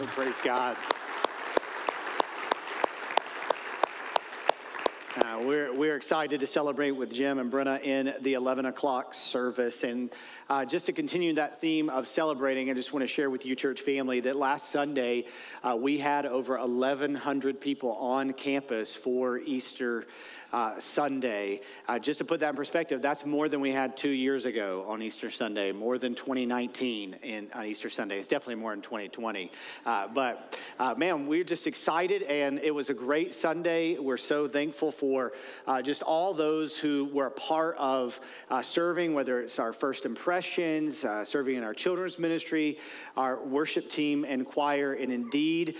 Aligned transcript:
Well, 0.00 0.08
praise 0.14 0.40
God. 0.42 0.78
Uh, 5.14 5.40
we're, 5.42 5.74
we're 5.74 5.94
excited 5.94 6.40
to 6.40 6.46
celebrate 6.46 6.92
with 6.92 7.12
Jim 7.12 7.38
and 7.38 7.52
Brenna 7.52 7.82
in 7.82 8.14
the 8.22 8.32
11 8.32 8.64
o'clock 8.64 9.12
service. 9.12 9.84
And 9.84 10.08
uh, 10.48 10.64
just 10.64 10.86
to 10.86 10.94
continue 10.94 11.34
that 11.34 11.60
theme 11.60 11.90
of 11.90 12.08
celebrating, 12.08 12.70
I 12.70 12.72
just 12.72 12.94
want 12.94 13.02
to 13.02 13.06
share 13.06 13.28
with 13.28 13.44
you, 13.44 13.54
church 13.54 13.82
family, 13.82 14.20
that 14.20 14.36
last 14.36 14.70
Sunday 14.70 15.26
uh, 15.62 15.76
we 15.78 15.98
had 15.98 16.24
over 16.24 16.58
1,100 16.58 17.60
people 17.60 17.92
on 17.92 18.32
campus 18.32 18.94
for 18.94 19.36
Easter 19.40 20.06
uh, 20.52 20.78
Sunday. 20.80 21.60
Uh, 21.88 21.98
just 21.98 22.18
to 22.18 22.24
put 22.24 22.40
that 22.40 22.50
in 22.50 22.56
perspective, 22.56 23.00
that's 23.02 23.24
more 23.24 23.48
than 23.48 23.60
we 23.60 23.72
had 23.72 23.96
two 23.96 24.10
years 24.10 24.44
ago 24.44 24.84
on 24.88 25.02
Easter 25.02 25.30
Sunday, 25.30 25.72
more 25.72 25.98
than 25.98 26.14
2019 26.14 27.14
in, 27.22 27.48
on 27.54 27.66
Easter 27.66 27.88
Sunday. 27.88 28.18
It's 28.18 28.28
definitely 28.28 28.56
more 28.56 28.72
than 28.72 28.82
2020. 28.82 29.50
Uh, 29.86 30.08
but 30.08 30.58
uh, 30.78 30.94
man, 30.96 31.26
we're 31.26 31.44
just 31.44 31.66
excited, 31.66 32.22
and 32.22 32.58
it 32.58 32.74
was 32.74 32.90
a 32.90 32.94
great 32.94 33.34
Sunday. 33.34 33.98
We're 33.98 34.16
so 34.16 34.48
thankful 34.48 34.92
for 34.92 35.32
uh, 35.66 35.82
just 35.82 36.02
all 36.02 36.34
those 36.34 36.76
who 36.76 37.08
were 37.12 37.26
a 37.26 37.30
part 37.30 37.76
of 37.78 38.20
serving, 38.62 39.14
whether 39.14 39.40
it's 39.40 39.58
our 39.58 39.72
first 39.72 40.04
impressions, 40.04 41.04
serving 41.24 41.56
in 41.56 41.64
our 41.64 41.74
children's 41.74 42.18
ministry, 42.18 42.78
our 43.16 43.42
worship 43.44 43.88
team 43.88 44.24
and 44.24 44.46
choir, 44.46 44.94
and 44.94 45.12
indeed, 45.12 45.76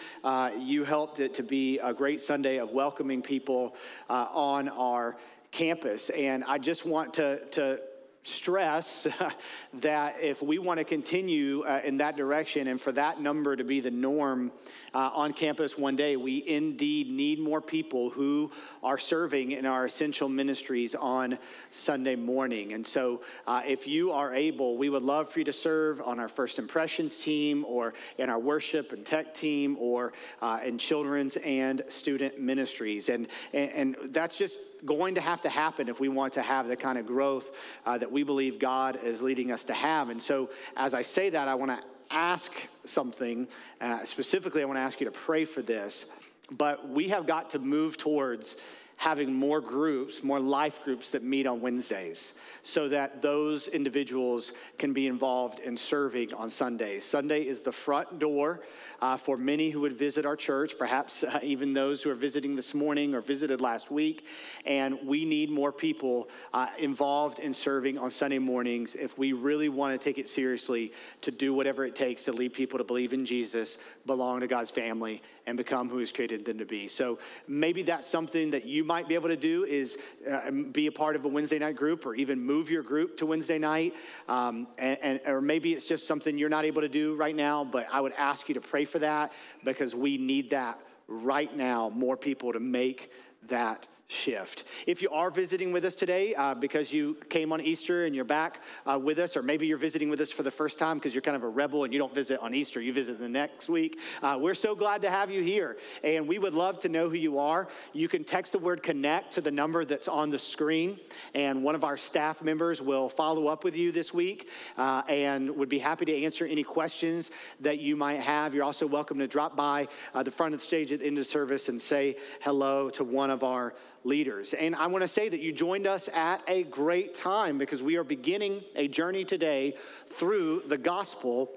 you 0.58 0.84
helped 0.84 1.20
it 1.20 1.34
to 1.34 1.42
be 1.42 1.78
a 1.78 1.92
great 1.92 2.20
Sunday 2.20 2.58
of 2.58 2.70
welcoming 2.70 3.22
people 3.22 3.74
on 4.08 4.59
on 4.60 4.68
our 4.68 5.16
campus. 5.50 6.10
And 6.10 6.44
I 6.44 6.58
just 6.58 6.84
want 6.84 7.14
to, 7.14 7.44
to 7.52 7.80
stress 8.22 9.06
that 9.80 10.20
if 10.20 10.42
we 10.42 10.58
want 10.58 10.78
to 10.78 10.84
continue 10.84 11.62
uh, 11.62 11.80
in 11.82 11.96
that 11.96 12.16
direction 12.16 12.66
and 12.66 12.78
for 12.78 12.92
that 12.92 13.20
number 13.20 13.56
to 13.56 13.64
be 13.64 13.80
the 13.80 13.90
norm 13.90 14.52
uh, 14.94 15.10
on 15.14 15.32
campus 15.32 15.78
one 15.78 15.96
day, 15.96 16.16
we 16.16 16.46
indeed 16.46 17.10
need 17.10 17.38
more 17.38 17.60
people 17.60 18.10
who 18.10 18.50
are 18.82 18.98
serving 18.98 19.52
in 19.52 19.66
our 19.66 19.84
essential 19.84 20.28
ministries 20.28 20.94
on 20.94 21.38
Sunday 21.70 22.16
morning. 22.16 22.72
And 22.72 22.86
so, 22.86 23.20
uh, 23.46 23.62
if 23.66 23.86
you 23.86 24.12
are 24.12 24.34
able, 24.34 24.76
we 24.76 24.88
would 24.88 25.02
love 25.02 25.28
for 25.28 25.38
you 25.38 25.44
to 25.44 25.52
serve 25.52 26.00
on 26.00 26.18
our 26.18 26.28
First 26.28 26.58
Impressions 26.58 27.18
team 27.18 27.64
or 27.66 27.94
in 28.18 28.28
our 28.30 28.38
worship 28.38 28.92
and 28.92 29.04
tech 29.04 29.34
team 29.34 29.76
or 29.78 30.12
uh, 30.42 30.60
in 30.64 30.78
children's 30.78 31.36
and 31.36 31.82
student 31.88 32.40
ministries. 32.40 33.08
And, 33.08 33.28
and, 33.52 33.70
and 33.70 33.96
that's 34.12 34.36
just 34.36 34.58
going 34.84 35.14
to 35.14 35.20
have 35.20 35.40
to 35.42 35.48
happen 35.48 35.88
if 35.88 36.00
we 36.00 36.08
want 36.08 36.34
to 36.34 36.42
have 36.42 36.66
the 36.66 36.76
kind 36.76 36.98
of 36.98 37.06
growth 37.06 37.50
uh, 37.86 37.98
that 37.98 38.10
we 38.10 38.22
believe 38.22 38.58
God 38.58 38.98
is 39.04 39.20
leading 39.20 39.52
us 39.52 39.64
to 39.64 39.74
have. 39.74 40.08
And 40.08 40.22
so, 40.22 40.50
as 40.76 40.94
I 40.94 41.02
say 41.02 41.30
that, 41.30 41.48
I 41.48 41.54
want 41.54 41.70
to 41.70 41.86
ask 42.10 42.52
something. 42.84 43.48
Uh, 43.80 44.04
specifically, 44.04 44.62
I 44.62 44.64
want 44.64 44.76
to 44.76 44.82
ask 44.82 45.00
you 45.00 45.06
to 45.06 45.12
pray 45.12 45.44
for 45.44 45.62
this. 45.62 46.06
But 46.50 46.88
we 46.88 47.08
have 47.08 47.26
got 47.26 47.50
to 47.50 47.58
move 47.58 47.96
towards 47.96 48.56
having 48.96 49.32
more 49.32 49.62
groups, 49.62 50.22
more 50.22 50.38
life 50.38 50.84
groups 50.84 51.08
that 51.08 51.22
meet 51.22 51.46
on 51.46 51.62
Wednesdays 51.62 52.34
so 52.62 52.86
that 52.86 53.22
those 53.22 53.66
individuals 53.68 54.52
can 54.76 54.92
be 54.92 55.06
involved 55.06 55.58
in 55.60 55.74
serving 55.74 56.34
on 56.34 56.50
Sundays. 56.50 57.02
Sunday 57.02 57.46
is 57.46 57.60
the 57.60 57.72
front 57.72 58.18
door 58.18 58.60
uh, 59.00 59.16
for 59.16 59.36
many 59.36 59.70
who 59.70 59.80
would 59.80 59.98
visit 59.98 60.26
our 60.26 60.36
church, 60.36 60.78
perhaps 60.78 61.22
uh, 61.22 61.40
even 61.42 61.72
those 61.72 62.02
who 62.02 62.10
are 62.10 62.14
visiting 62.14 62.56
this 62.56 62.74
morning 62.74 63.14
or 63.14 63.20
visited 63.20 63.60
last 63.60 63.90
week. 63.90 64.26
And 64.66 64.98
we 65.04 65.24
need 65.24 65.50
more 65.50 65.72
people 65.72 66.28
uh, 66.52 66.68
involved 66.78 67.38
in 67.38 67.54
serving 67.54 67.98
on 67.98 68.10
Sunday 68.10 68.38
mornings 68.38 68.94
if 68.94 69.16
we 69.16 69.32
really 69.32 69.68
want 69.68 69.98
to 69.98 70.04
take 70.04 70.18
it 70.18 70.28
seriously 70.28 70.92
to 71.22 71.30
do 71.30 71.54
whatever 71.54 71.84
it 71.84 71.96
takes 71.96 72.24
to 72.24 72.32
lead 72.32 72.52
people 72.52 72.78
to 72.78 72.84
believe 72.84 73.12
in 73.12 73.24
Jesus, 73.24 73.78
belong 74.06 74.40
to 74.40 74.46
God's 74.46 74.70
family, 74.70 75.22
and 75.46 75.56
become 75.56 75.88
who 75.88 75.98
He's 75.98 76.12
created 76.12 76.44
them 76.44 76.58
to 76.58 76.66
be. 76.66 76.86
So 76.86 77.18
maybe 77.48 77.82
that's 77.82 78.08
something 78.08 78.50
that 78.50 78.66
you 78.66 78.84
might 78.84 79.08
be 79.08 79.14
able 79.14 79.28
to 79.28 79.36
do 79.36 79.64
is 79.64 79.98
uh, 80.30 80.50
be 80.50 80.86
a 80.86 80.92
part 80.92 81.16
of 81.16 81.24
a 81.24 81.28
Wednesday 81.28 81.58
night 81.58 81.76
group 81.76 82.06
or 82.06 82.14
even 82.14 82.40
move 82.40 82.70
your 82.70 82.82
group 82.82 83.16
to 83.18 83.26
Wednesday 83.26 83.58
night. 83.58 83.94
Um, 84.28 84.66
and, 84.78 84.98
and, 85.02 85.20
or 85.26 85.40
maybe 85.40 85.72
it's 85.72 85.86
just 85.86 86.06
something 86.06 86.36
you're 86.36 86.48
not 86.48 86.64
able 86.64 86.82
to 86.82 86.88
do 86.88 87.14
right 87.16 87.34
now, 87.34 87.64
but 87.64 87.86
I 87.90 88.00
would 88.00 88.12
ask 88.12 88.48
you 88.48 88.54
to 88.54 88.60
pray 88.60 88.84
for 88.90 88.98
that 88.98 89.32
because 89.64 89.94
we 89.94 90.18
need 90.18 90.50
that 90.50 90.80
right 91.06 91.54
now, 91.56 91.90
more 91.90 92.16
people 92.16 92.52
to 92.52 92.60
make 92.60 93.10
that 93.48 93.86
shift. 94.10 94.64
If 94.86 95.02
you 95.02 95.10
are 95.10 95.30
visiting 95.30 95.72
with 95.72 95.84
us 95.84 95.94
today 95.94 96.34
uh, 96.34 96.54
because 96.54 96.92
you 96.92 97.16
came 97.28 97.52
on 97.52 97.60
Easter 97.60 98.06
and 98.06 98.14
you're 98.14 98.24
back 98.24 98.60
uh, 98.84 98.98
with 98.98 99.18
us, 99.18 99.36
or 99.36 99.42
maybe 99.42 99.66
you're 99.66 99.78
visiting 99.78 100.10
with 100.10 100.20
us 100.20 100.32
for 100.32 100.42
the 100.42 100.50
first 100.50 100.78
time 100.78 100.98
because 100.98 101.14
you're 101.14 101.22
kind 101.22 101.36
of 101.36 101.44
a 101.44 101.48
rebel 101.48 101.84
and 101.84 101.92
you 101.92 101.98
don't 101.98 102.14
visit 102.14 102.40
on 102.40 102.52
Easter, 102.52 102.80
you 102.80 102.92
visit 102.92 103.20
the 103.20 103.28
next 103.28 103.68
week, 103.68 103.98
uh, 104.22 104.36
we're 104.38 104.54
so 104.54 104.74
glad 104.74 105.00
to 105.02 105.10
have 105.10 105.30
you 105.30 105.42
here. 105.42 105.76
And 106.02 106.26
we 106.26 106.38
would 106.38 106.54
love 106.54 106.80
to 106.80 106.88
know 106.88 107.08
who 107.08 107.16
you 107.16 107.38
are. 107.38 107.68
You 107.92 108.08
can 108.08 108.24
text 108.24 108.52
the 108.52 108.58
word 108.58 108.82
connect 108.82 109.32
to 109.34 109.40
the 109.40 109.50
number 109.50 109.84
that's 109.84 110.08
on 110.08 110.30
the 110.30 110.38
screen, 110.38 110.98
and 111.34 111.62
one 111.62 111.76
of 111.76 111.84
our 111.84 111.96
staff 111.96 112.42
members 112.42 112.82
will 112.82 113.08
follow 113.08 113.46
up 113.46 113.62
with 113.62 113.76
you 113.76 113.92
this 113.92 114.12
week 114.12 114.48
uh, 114.76 115.02
and 115.08 115.48
would 115.56 115.68
be 115.68 115.78
happy 115.78 116.04
to 116.06 116.24
answer 116.24 116.44
any 116.44 116.64
questions 116.64 117.30
that 117.60 117.78
you 117.78 117.94
might 117.94 118.20
have. 118.20 118.54
You're 118.54 118.64
also 118.64 118.86
welcome 118.86 119.18
to 119.18 119.28
drop 119.28 119.56
by 119.56 119.86
uh, 120.14 120.22
the 120.24 120.30
front 120.30 120.54
of 120.54 120.60
the 120.60 120.64
stage 120.64 120.90
at 120.92 121.00
the 121.00 121.06
end 121.06 121.18
of 121.18 121.26
service 121.26 121.68
and 121.68 121.80
say 121.80 122.16
hello 122.40 122.90
to 122.90 123.04
one 123.04 123.30
of 123.30 123.44
our 123.44 123.74
leaders. 124.04 124.54
And 124.54 124.74
I 124.74 124.86
want 124.86 125.02
to 125.02 125.08
say 125.08 125.28
that 125.28 125.40
you 125.40 125.52
joined 125.52 125.86
us 125.86 126.08
at 126.12 126.42
a 126.48 126.64
great 126.64 127.14
time 127.14 127.58
because 127.58 127.82
we 127.82 127.96
are 127.96 128.04
beginning 128.04 128.62
a 128.76 128.88
journey 128.88 129.24
today 129.24 129.76
through 130.16 130.62
the 130.68 130.78
gospel 130.78 131.50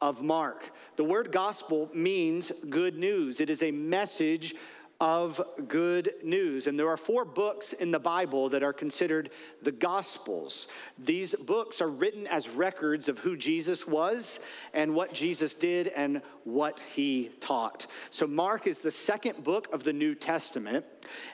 of 0.00 0.22
Mark. 0.22 0.70
The 0.96 1.04
word 1.04 1.30
gospel 1.30 1.90
means 1.92 2.52
good 2.68 2.96
news, 2.96 3.40
it 3.40 3.50
is 3.50 3.62
a 3.62 3.70
message 3.70 4.54
of 5.00 5.40
good 5.66 6.12
news. 6.22 6.66
And 6.66 6.78
there 6.78 6.88
are 6.88 6.96
four 6.98 7.24
books 7.24 7.72
in 7.72 7.90
the 7.90 7.98
Bible 7.98 8.50
that 8.50 8.62
are 8.62 8.74
considered 8.74 9.30
the 9.62 9.72
Gospels. 9.72 10.66
These 10.98 11.34
books 11.34 11.80
are 11.80 11.88
written 11.88 12.26
as 12.26 12.50
records 12.50 13.08
of 13.08 13.18
who 13.18 13.34
Jesus 13.34 13.86
was 13.86 14.40
and 14.74 14.94
what 14.94 15.14
Jesus 15.14 15.54
did 15.54 15.88
and 15.88 16.20
what 16.44 16.80
he 16.94 17.30
taught. 17.40 17.86
So, 18.10 18.26
Mark 18.26 18.66
is 18.66 18.78
the 18.78 18.90
second 18.90 19.42
book 19.42 19.72
of 19.72 19.84
the 19.84 19.92
New 19.92 20.14
Testament. 20.14 20.84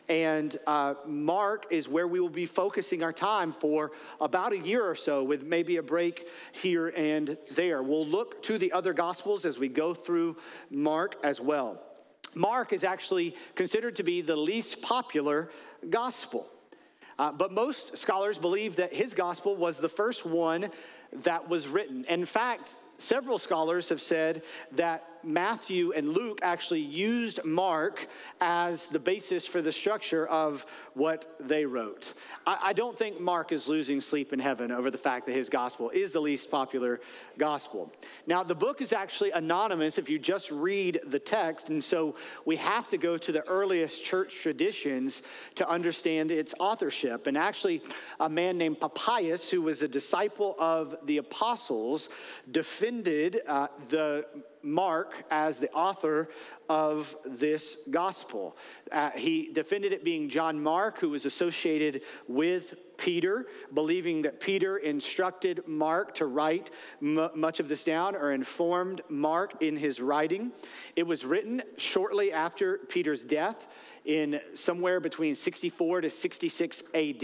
And 0.08 0.56
uh, 0.66 0.94
Mark 1.04 1.66
is 1.70 1.88
where 1.88 2.06
we 2.06 2.20
will 2.20 2.30
be 2.30 2.46
focusing 2.46 3.02
our 3.02 3.12
time 3.12 3.52
for 3.52 3.92
about 4.20 4.52
a 4.52 4.58
year 4.58 4.88
or 4.88 4.94
so, 4.94 5.22
with 5.22 5.42
maybe 5.42 5.76
a 5.76 5.82
break 5.82 6.28
here 6.52 6.88
and 6.88 7.36
there. 7.50 7.82
We'll 7.82 8.06
look 8.06 8.42
to 8.44 8.58
the 8.58 8.72
other 8.72 8.92
Gospels 8.92 9.44
as 9.44 9.58
we 9.58 9.68
go 9.68 9.92
through 9.92 10.36
Mark 10.70 11.16
as 11.22 11.40
well. 11.40 11.82
Mark 12.36 12.74
is 12.74 12.84
actually 12.84 13.34
considered 13.54 13.96
to 13.96 14.02
be 14.02 14.20
the 14.20 14.36
least 14.36 14.82
popular 14.82 15.50
gospel. 15.88 16.46
Uh, 17.18 17.32
but 17.32 17.50
most 17.50 17.96
scholars 17.96 18.36
believe 18.36 18.76
that 18.76 18.92
his 18.92 19.14
gospel 19.14 19.56
was 19.56 19.78
the 19.78 19.88
first 19.88 20.26
one 20.26 20.70
that 21.22 21.48
was 21.48 21.66
written. 21.66 22.04
In 22.10 22.26
fact, 22.26 22.76
several 22.98 23.38
scholars 23.38 23.88
have 23.88 24.02
said 24.02 24.42
that 24.72 25.08
Matthew 25.26 25.92
and 25.92 26.10
Luke 26.10 26.38
actually 26.42 26.80
used 26.80 27.44
Mark 27.44 28.06
as 28.40 28.86
the 28.86 28.98
basis 28.98 29.46
for 29.46 29.60
the 29.60 29.72
structure 29.72 30.26
of 30.26 30.64
what 30.94 31.36
they 31.40 31.66
wrote. 31.66 32.14
I, 32.46 32.58
I, 32.66 32.72
don't 32.72 32.96
think 32.96 33.20
Mark 33.20 33.50
is 33.50 33.66
losing 33.66 34.00
sleep 34.00 34.32
in 34.32 34.38
heaven 34.38 34.70
over 34.70 34.90
the 34.90 34.98
fact 34.98 35.26
that 35.26 35.32
his 35.32 35.48
gospel 35.48 35.90
is 35.90 36.12
the 36.12 36.20
least 36.20 36.50
popular 36.50 37.00
gospel. 37.38 37.92
Now, 38.26 38.44
the 38.44 38.54
book 38.54 38.80
is 38.80 38.92
actually 38.92 39.32
anonymous 39.32 39.98
if 39.98 40.08
you 40.08 40.18
just 40.18 40.50
read 40.50 41.00
the 41.06 41.18
text, 41.18 41.68
and 41.68 41.82
so 41.82 42.14
we 42.44 42.56
have 42.56 42.88
to 42.88 42.96
go 42.96 43.18
to 43.18 43.32
the 43.32 43.46
earliest 43.48 44.04
church 44.04 44.36
traditions 44.40 45.22
to 45.56 45.68
understand 45.68 46.30
its 46.30 46.54
authorship. 46.60 47.26
And 47.26 47.36
actually, 47.36 47.82
a 48.20 48.28
man 48.28 48.56
named 48.56 48.80
Papias, 48.80 49.50
who 49.50 49.62
was 49.62 49.82
a 49.82 49.88
disciple 49.88 50.54
of 50.58 50.96
the 51.04 51.18
apostles, 51.18 52.08
defended 52.50 53.40
uh, 53.46 53.68
the 53.88 54.26
Mark 54.62 55.14
as 55.30 55.58
the 55.58 55.70
author 55.72 56.28
of 56.68 57.16
this 57.24 57.76
gospel. 57.90 58.56
Uh, 58.90 59.10
he 59.10 59.52
defended 59.52 59.92
it 59.92 60.04
being 60.04 60.28
John 60.28 60.60
Mark, 60.60 60.98
who 60.98 61.10
was 61.10 61.26
associated 61.26 62.02
with 62.26 62.74
Peter, 62.96 63.46
believing 63.74 64.22
that 64.22 64.40
Peter 64.40 64.78
instructed 64.78 65.62
Mark 65.66 66.14
to 66.16 66.26
write 66.26 66.70
m- 67.00 67.30
much 67.34 67.60
of 67.60 67.68
this 67.68 67.84
down 67.84 68.16
or 68.16 68.32
informed 68.32 69.02
Mark 69.08 69.62
in 69.62 69.76
his 69.76 70.00
writing. 70.00 70.52
It 70.96 71.06
was 71.06 71.24
written 71.24 71.62
shortly 71.76 72.32
after 72.32 72.78
Peter's 72.88 73.22
death 73.22 73.66
in 74.04 74.40
somewhere 74.54 75.00
between 75.00 75.34
64 75.34 76.02
to 76.02 76.10
66 76.10 76.82
AD. 76.94 77.22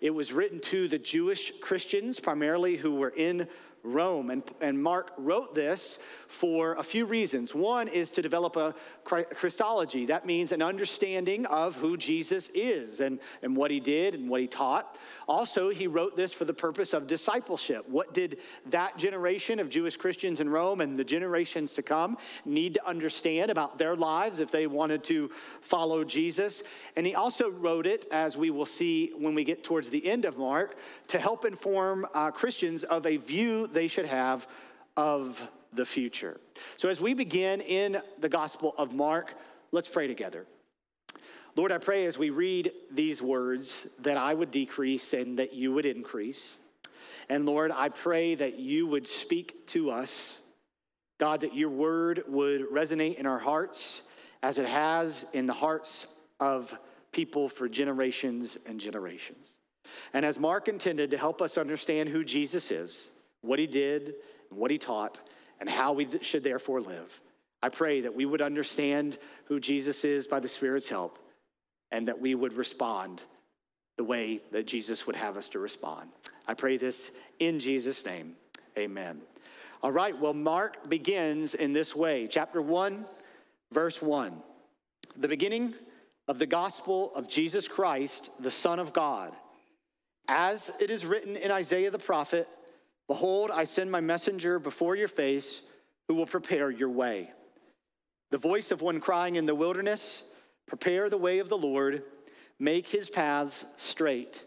It 0.00 0.10
was 0.12 0.32
written 0.32 0.60
to 0.60 0.88
the 0.88 0.98
Jewish 0.98 1.52
Christians, 1.60 2.20
primarily 2.20 2.76
who 2.76 2.96
were 2.96 3.10
in 3.10 3.48
Rome. 3.84 4.30
And, 4.30 4.42
and 4.60 4.82
Mark 4.82 5.12
wrote 5.16 5.54
this 5.54 5.98
for 6.28 6.74
a 6.74 6.82
few 6.82 7.06
reasons. 7.06 7.54
One 7.54 7.88
is 7.88 8.10
to 8.12 8.22
develop 8.22 8.56
a 8.56 8.74
Christology. 9.04 10.06
That 10.06 10.26
means 10.26 10.52
an 10.52 10.60
understanding 10.62 11.46
of 11.46 11.74
who 11.76 11.96
Jesus 11.96 12.50
is 12.54 13.00
and, 13.00 13.18
and 13.42 13.56
what 13.56 13.70
he 13.70 13.80
did 13.80 14.14
and 14.14 14.28
what 14.28 14.42
he 14.42 14.46
taught. 14.46 14.96
Also, 15.26 15.70
he 15.70 15.86
wrote 15.86 16.16
this 16.16 16.32
for 16.34 16.44
the 16.44 16.52
purpose 16.52 16.92
of 16.92 17.06
discipleship. 17.06 17.88
What 17.88 18.12
did 18.12 18.38
that 18.66 18.98
generation 18.98 19.58
of 19.58 19.70
Jewish 19.70 19.96
Christians 19.96 20.40
in 20.40 20.50
Rome 20.50 20.82
and 20.82 20.98
the 20.98 21.04
generations 21.04 21.72
to 21.74 21.82
come 21.82 22.18
need 22.44 22.74
to 22.74 22.86
understand 22.86 23.50
about 23.50 23.78
their 23.78 23.96
lives 23.96 24.38
if 24.38 24.50
they 24.50 24.66
wanted 24.66 25.02
to 25.04 25.30
follow 25.62 26.04
Jesus? 26.04 26.62
And 26.94 27.06
he 27.06 27.14
also 27.14 27.50
wrote 27.50 27.86
it, 27.86 28.06
as 28.12 28.36
we 28.36 28.50
will 28.50 28.66
see 28.66 29.12
when 29.16 29.34
we 29.34 29.44
get 29.44 29.64
towards 29.64 29.88
the 29.88 30.06
end 30.06 30.26
of 30.26 30.36
Mark, 30.36 30.76
to 31.08 31.18
help 31.18 31.46
inform 31.46 32.06
uh, 32.12 32.30
Christians 32.30 32.84
of 32.84 33.06
a 33.06 33.16
view 33.16 33.66
they 33.66 33.88
should 33.88 34.06
have 34.06 34.46
of 34.96 35.48
the 35.72 35.84
future. 35.84 36.40
So, 36.76 36.88
as 36.88 37.00
we 37.00 37.14
begin 37.14 37.60
in 37.60 38.00
the 38.18 38.28
Gospel 38.28 38.74
of 38.78 38.94
Mark, 38.94 39.34
let's 39.72 39.88
pray 39.88 40.06
together. 40.06 40.46
Lord, 41.56 41.72
I 41.72 41.78
pray 41.78 42.06
as 42.06 42.16
we 42.16 42.30
read 42.30 42.72
these 42.90 43.20
words 43.20 43.86
that 44.00 44.16
I 44.16 44.32
would 44.32 44.50
decrease 44.50 45.12
and 45.12 45.38
that 45.38 45.54
you 45.54 45.72
would 45.72 45.86
increase. 45.86 46.56
And 47.28 47.46
Lord, 47.46 47.72
I 47.72 47.88
pray 47.88 48.34
that 48.36 48.58
you 48.58 48.86
would 48.86 49.08
speak 49.08 49.66
to 49.68 49.90
us. 49.90 50.38
God, 51.18 51.40
that 51.40 51.56
your 51.56 51.70
word 51.70 52.22
would 52.28 52.70
resonate 52.70 53.16
in 53.16 53.26
our 53.26 53.40
hearts 53.40 54.02
as 54.42 54.58
it 54.58 54.66
has 54.66 55.26
in 55.32 55.46
the 55.46 55.52
hearts 55.52 56.06
of 56.38 56.78
people 57.10 57.48
for 57.48 57.68
generations 57.68 58.56
and 58.66 58.78
generations. 58.78 59.48
And 60.12 60.24
as 60.24 60.38
Mark 60.38 60.68
intended 60.68 61.10
to 61.10 61.18
help 61.18 61.42
us 61.42 61.58
understand 61.58 62.08
who 62.08 62.22
Jesus 62.22 62.70
is, 62.70 63.10
what 63.40 63.58
he 63.58 63.66
did, 63.66 64.14
and 64.50 64.58
what 64.58 64.70
he 64.70 64.78
taught, 64.78 65.18
and 65.60 65.68
how 65.68 65.92
we 65.92 66.08
should 66.22 66.44
therefore 66.44 66.80
live. 66.80 67.20
I 67.62 67.68
pray 67.68 68.02
that 68.02 68.14
we 68.14 68.24
would 68.24 68.42
understand 68.42 69.18
who 69.46 69.58
Jesus 69.58 70.04
is 70.04 70.26
by 70.26 70.40
the 70.40 70.48
Spirit's 70.48 70.88
help 70.88 71.18
and 71.90 72.08
that 72.08 72.20
we 72.20 72.34
would 72.34 72.52
respond 72.52 73.22
the 73.96 74.04
way 74.04 74.40
that 74.52 74.66
Jesus 74.66 75.06
would 75.06 75.16
have 75.16 75.36
us 75.36 75.48
to 75.50 75.58
respond. 75.58 76.10
I 76.46 76.54
pray 76.54 76.76
this 76.76 77.10
in 77.40 77.58
Jesus' 77.58 78.04
name. 78.04 78.36
Amen. 78.78 79.20
All 79.82 79.92
right, 79.92 80.18
well, 80.18 80.34
Mark 80.34 80.88
begins 80.88 81.54
in 81.54 81.72
this 81.72 81.94
way. 81.94 82.28
Chapter 82.28 82.62
1, 82.62 83.04
verse 83.72 84.00
1. 84.00 84.40
The 85.16 85.28
beginning 85.28 85.74
of 86.28 86.38
the 86.38 86.46
gospel 86.46 87.12
of 87.14 87.28
Jesus 87.28 87.66
Christ, 87.66 88.30
the 88.38 88.50
Son 88.50 88.78
of 88.78 88.92
God. 88.92 89.34
As 90.28 90.70
it 90.78 90.90
is 90.90 91.06
written 91.06 91.36
in 91.36 91.50
Isaiah 91.50 91.90
the 91.90 91.98
prophet, 91.98 92.48
Behold, 93.08 93.50
I 93.50 93.64
send 93.64 93.90
my 93.90 94.00
messenger 94.00 94.58
before 94.58 94.94
your 94.94 95.08
face 95.08 95.62
who 96.06 96.14
will 96.14 96.26
prepare 96.26 96.70
your 96.70 96.90
way. 96.90 97.30
The 98.30 98.38
voice 98.38 98.70
of 98.70 98.82
one 98.82 99.00
crying 99.00 99.36
in 99.36 99.46
the 99.46 99.54
wilderness, 99.54 100.22
Prepare 100.66 101.08
the 101.08 101.16
way 101.16 101.38
of 101.38 101.48
the 101.48 101.56
Lord, 101.56 102.02
make 102.58 102.86
his 102.86 103.08
paths 103.08 103.64
straight. 103.78 104.44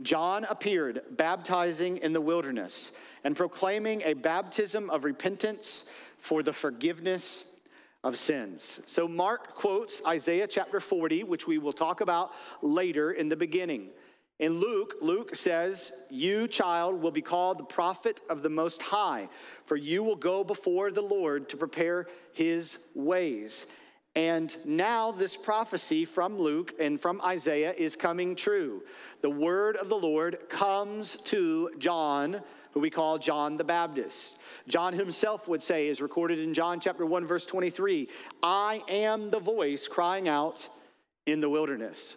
John 0.00 0.44
appeared 0.44 1.02
baptizing 1.10 1.98
in 1.98 2.14
the 2.14 2.20
wilderness 2.20 2.92
and 3.24 3.36
proclaiming 3.36 4.02
a 4.04 4.14
baptism 4.14 4.88
of 4.88 5.04
repentance 5.04 5.84
for 6.18 6.42
the 6.42 6.52
forgiveness 6.52 7.44
of 8.04 8.18
sins. 8.18 8.80
So 8.86 9.08
Mark 9.08 9.54
quotes 9.54 10.00
Isaiah 10.06 10.46
chapter 10.46 10.80
40, 10.80 11.24
which 11.24 11.46
we 11.46 11.58
will 11.58 11.72
talk 11.72 12.00
about 12.00 12.30
later 12.62 13.12
in 13.12 13.28
the 13.28 13.36
beginning. 13.36 13.90
In 14.38 14.60
Luke, 14.60 14.94
Luke 15.00 15.34
says, 15.34 15.92
You, 16.10 16.46
child, 16.46 17.02
will 17.02 17.10
be 17.10 17.22
called 17.22 17.58
the 17.58 17.64
prophet 17.64 18.20
of 18.30 18.42
the 18.42 18.48
Most 18.48 18.80
High, 18.80 19.28
for 19.66 19.76
you 19.76 20.02
will 20.04 20.16
go 20.16 20.44
before 20.44 20.92
the 20.92 21.02
Lord 21.02 21.48
to 21.48 21.56
prepare 21.56 22.06
his 22.32 22.78
ways. 22.94 23.66
And 24.14 24.56
now, 24.64 25.12
this 25.12 25.36
prophecy 25.36 26.04
from 26.04 26.38
Luke 26.38 26.72
and 26.78 27.00
from 27.00 27.20
Isaiah 27.20 27.72
is 27.72 27.96
coming 27.96 28.36
true. 28.36 28.82
The 29.22 29.30
word 29.30 29.76
of 29.76 29.88
the 29.88 29.98
Lord 29.98 30.48
comes 30.48 31.16
to 31.26 31.70
John, 31.78 32.40
who 32.72 32.80
we 32.80 32.90
call 32.90 33.18
John 33.18 33.56
the 33.56 33.64
Baptist. 33.64 34.38
John 34.68 34.92
himself 34.92 35.48
would 35.48 35.62
say, 35.62 35.88
is 35.88 36.00
recorded 36.00 36.38
in 36.38 36.54
John 36.54 36.78
chapter 36.78 37.04
1, 37.04 37.26
verse 37.26 37.44
23, 37.44 38.08
I 38.42 38.82
am 38.88 39.30
the 39.30 39.40
voice 39.40 39.88
crying 39.88 40.28
out 40.28 40.68
in 41.26 41.40
the 41.40 41.48
wilderness. 41.48 42.14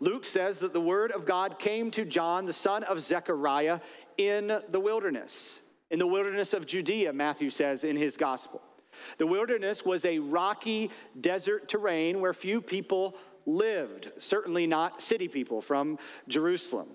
Luke 0.00 0.24
says 0.24 0.58
that 0.58 0.72
the 0.72 0.80
word 0.80 1.12
of 1.12 1.26
God 1.26 1.58
came 1.58 1.90
to 1.92 2.04
John, 2.04 2.46
the 2.46 2.52
son 2.52 2.82
of 2.84 3.02
Zechariah, 3.02 3.80
in 4.16 4.60
the 4.70 4.80
wilderness. 4.80 5.60
In 5.90 5.98
the 5.98 6.06
wilderness 6.06 6.54
of 6.54 6.66
Judea, 6.66 7.12
Matthew 7.12 7.50
says 7.50 7.84
in 7.84 7.96
his 7.96 8.16
gospel. 8.16 8.62
The 9.18 9.26
wilderness 9.26 9.84
was 9.84 10.04
a 10.04 10.18
rocky 10.18 10.90
desert 11.20 11.68
terrain 11.68 12.20
where 12.20 12.32
few 12.32 12.60
people 12.60 13.16
lived, 13.46 14.10
certainly 14.18 14.66
not 14.66 15.02
city 15.02 15.28
people 15.28 15.62
from 15.62 15.98
Jerusalem 16.28 16.88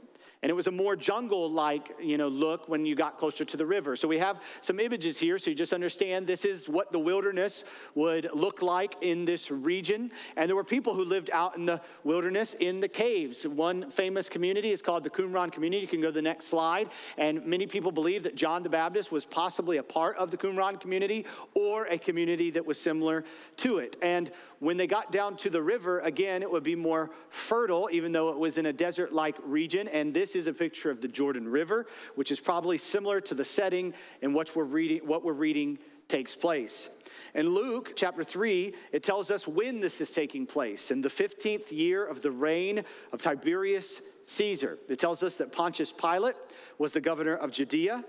and 0.46 0.52
it 0.52 0.54
was 0.54 0.68
a 0.68 0.72
more 0.72 0.96
jungle-like 0.96 1.96
you 2.00 2.20
know 2.20 2.28
look 2.28 2.70
when 2.70 2.86
you 2.86 2.94
got 2.94 3.18
closer 3.18 3.44
to 3.44 3.58
the 3.58 3.66
river. 3.66 3.96
So 3.96 4.08
we 4.08 4.20
have 4.20 4.40
some 4.62 4.80
images 4.80 5.18
here 5.18 5.40
so 5.40 5.50
you 5.50 5.56
just 5.56 5.74
understand 5.74 6.28
this 6.28 6.46
is 6.46 6.70
what 6.70 6.92
the 6.92 7.00
wilderness 7.00 7.64
would 7.96 8.30
look 8.32 8.62
like 8.62 8.96
in 9.02 9.26
this 9.26 9.50
region. 9.50 10.12
And 10.36 10.48
there 10.48 10.56
were 10.56 10.64
people 10.64 10.94
who 10.94 11.04
lived 11.04 11.32
out 11.34 11.58
in 11.58 11.66
the 11.66 11.82
wilderness 12.04 12.54
in 12.60 12.80
the 12.80 12.88
caves. 12.88 13.48
One 13.48 13.90
famous 13.90 14.30
community 14.30 14.70
is 14.70 14.84
called 14.84 15.04
the 15.04 15.10
qumran 15.10 15.52
community. 15.52 15.82
You 15.82 15.88
can 15.88 16.00
go 16.00 16.10
to 16.10 16.14
the 16.14 16.22
next 16.22 16.46
slide. 16.46 16.90
And 17.18 17.44
many 17.48 17.66
people 17.66 17.92
believe 17.92 18.22
that 18.22 18.36
john 18.36 18.62
the 18.62 18.70
baptist 18.70 19.12
was 19.12 19.26
possibly 19.26 19.78
a 19.78 19.84
part 19.84 20.16
of 20.18 20.30
the 20.30 20.38
qumran 20.38 20.80
community 20.80 21.26
or 21.56 21.88
a 21.88 21.98
community 21.98 22.52
that 22.52 22.64
was 22.64 22.80
similar 22.80 23.24
to 23.58 23.80
it. 23.80 23.96
And 24.00 24.30
when 24.60 24.78
they 24.78 24.86
got 24.86 25.12
down 25.12 25.38
to 25.38 25.50
the 25.50 25.62
river 25.62 26.02
again 26.02 26.44
it 26.44 26.52
would 26.52 26.64
be 26.64 26.76
more 26.76 27.10
fertile 27.32 27.90
even 27.92 28.12
though 28.12 28.30
it 28.30 28.38
was 28.38 28.60
in 28.60 28.68
a 28.68 28.74
desert 28.74 29.12
like 29.12 29.36
region. 29.44 29.88
And 29.88 30.14
this 30.14 30.35
is 30.36 30.48
a 30.48 30.54
picture 30.54 30.90
of 30.90 31.02
the 31.02 31.08
Jordan 31.08 31.48
River, 31.48 31.88
which 32.16 32.32
is 32.32 32.40
probably 32.40 32.78
similar 32.78 33.22
to 33.22 33.34
the 33.34 33.46
setting 33.46 33.94
in 34.22 34.34
which 34.34 34.56
we're 34.56 34.64
reading, 34.64 35.00
what 35.06 35.24
we're 35.24 35.34
reading 35.34 35.80
takes 36.08 36.36
place. 36.36 36.90
In 37.34 37.50
Luke 37.50 37.94
chapter 37.96 38.24
3, 38.24 38.74
it 38.92 39.04
tells 39.04 39.32
us 39.32 39.48
when 39.48 39.80
this 39.80 40.02
is 40.02 40.10
taking 40.10 40.46
place. 40.46 40.92
In 40.92 41.02
the 41.02 41.10
15th 41.10 41.72
year 41.72 42.06
of 42.06 42.22
the 42.22 42.32
reign 42.32 42.84
of 43.12 43.22
Tiberius 43.22 44.02
Caesar, 44.26 44.78
it 44.88 45.00
tells 45.00 45.24
us 45.24 45.36
that 45.38 45.52
Pontius 45.52 45.92
Pilate 45.92 46.36
was 46.78 46.92
the 46.92 47.02
governor 47.02 47.36
of 47.36 47.52
Judea. 47.52 48.04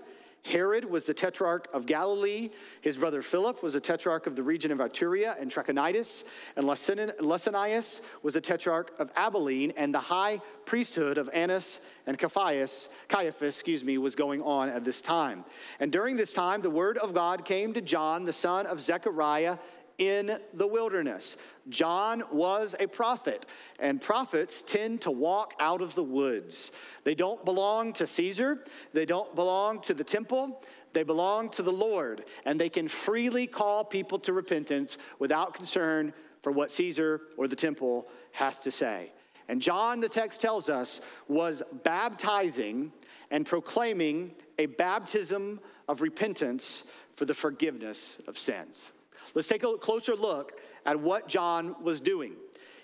Herod 0.47 0.85
was 0.85 1.05
the 1.05 1.13
tetrarch 1.13 1.67
of 1.73 1.85
Galilee. 1.85 2.49
His 2.81 2.97
brother 2.97 3.21
Philip 3.21 3.61
was 3.61 3.73
the 3.73 3.79
tetrarch 3.79 4.27
of 4.27 4.35
the 4.35 4.43
region 4.43 4.71
of 4.71 4.79
Iturea 4.79 5.39
and 5.39 5.51
Trachonitis. 5.51 6.23
And 6.55 6.65
Lysanias 6.65 8.01
was 8.23 8.33
the 8.33 8.41
tetrarch 8.41 8.91
of 8.97 9.11
Abilene. 9.15 9.73
And 9.75 9.93
the 9.93 9.99
high 9.99 10.41
priesthood 10.65 11.17
of 11.17 11.29
Annas 11.33 11.79
and 12.05 12.17
Caiaphas, 12.17 12.87
Caiaphas, 13.09 13.55
excuse 13.55 13.83
me, 13.83 13.97
was 13.97 14.15
going 14.15 14.41
on 14.41 14.69
at 14.69 14.85
this 14.85 15.01
time. 15.01 15.43
And 15.79 15.91
during 15.91 16.15
this 16.15 16.31
time, 16.31 16.61
the 16.61 16.69
word 16.69 16.97
of 16.97 17.13
God 17.13 17.43
came 17.43 17.73
to 17.73 17.81
John, 17.81 18.23
the 18.23 18.33
son 18.33 18.65
of 18.65 18.81
Zechariah, 18.81 19.57
in 19.97 20.39
the 20.53 20.67
wilderness. 20.67 21.37
John 21.69 22.23
was 22.31 22.75
a 22.79 22.87
prophet, 22.87 23.45
and 23.79 24.01
prophets 24.01 24.61
tend 24.61 25.01
to 25.01 25.11
walk 25.11 25.53
out 25.59 25.81
of 25.81 25.95
the 25.95 26.03
woods. 26.03 26.71
They 27.03 27.15
don't 27.15 27.43
belong 27.43 27.93
to 27.93 28.07
Caesar, 28.07 28.63
they 28.93 29.05
don't 29.05 29.35
belong 29.35 29.81
to 29.81 29.93
the 29.93 30.03
temple. 30.03 30.61
They 30.93 31.03
belong 31.03 31.49
to 31.51 31.61
the 31.61 31.71
Lord, 31.71 32.25
and 32.45 32.59
they 32.59 32.69
can 32.69 32.87
freely 32.87 33.45
call 33.45 33.83
people 33.83 34.17
to 34.19 34.33
repentance 34.33 34.97
without 35.19 35.53
concern 35.53 36.11
for 36.41 36.51
what 36.51 36.71
Caesar 36.71 37.21
or 37.37 37.47
the 37.47 37.55
temple 37.55 38.07
has 38.31 38.57
to 38.59 38.71
say. 38.71 39.11
And 39.47 39.61
John, 39.61 39.99
the 39.99 40.09
text 40.09 40.41
tells 40.41 40.69
us, 40.69 40.99
was 41.27 41.61
baptizing 41.83 42.91
and 43.29 43.45
proclaiming 43.45 44.33
a 44.57 44.65
baptism 44.65 45.59
of 45.87 46.01
repentance 46.01 46.83
for 47.15 47.25
the 47.25 47.33
forgiveness 47.33 48.17
of 48.27 48.39
sins. 48.39 48.91
Let's 49.33 49.47
take 49.47 49.63
a 49.63 49.77
closer 49.77 50.15
look 50.15 50.53
at 50.85 50.99
what 50.99 51.27
John 51.27 51.75
was 51.81 52.01
doing. 52.01 52.33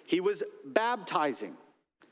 He 0.06 0.20
was 0.20 0.44
baptizing. 0.66 1.56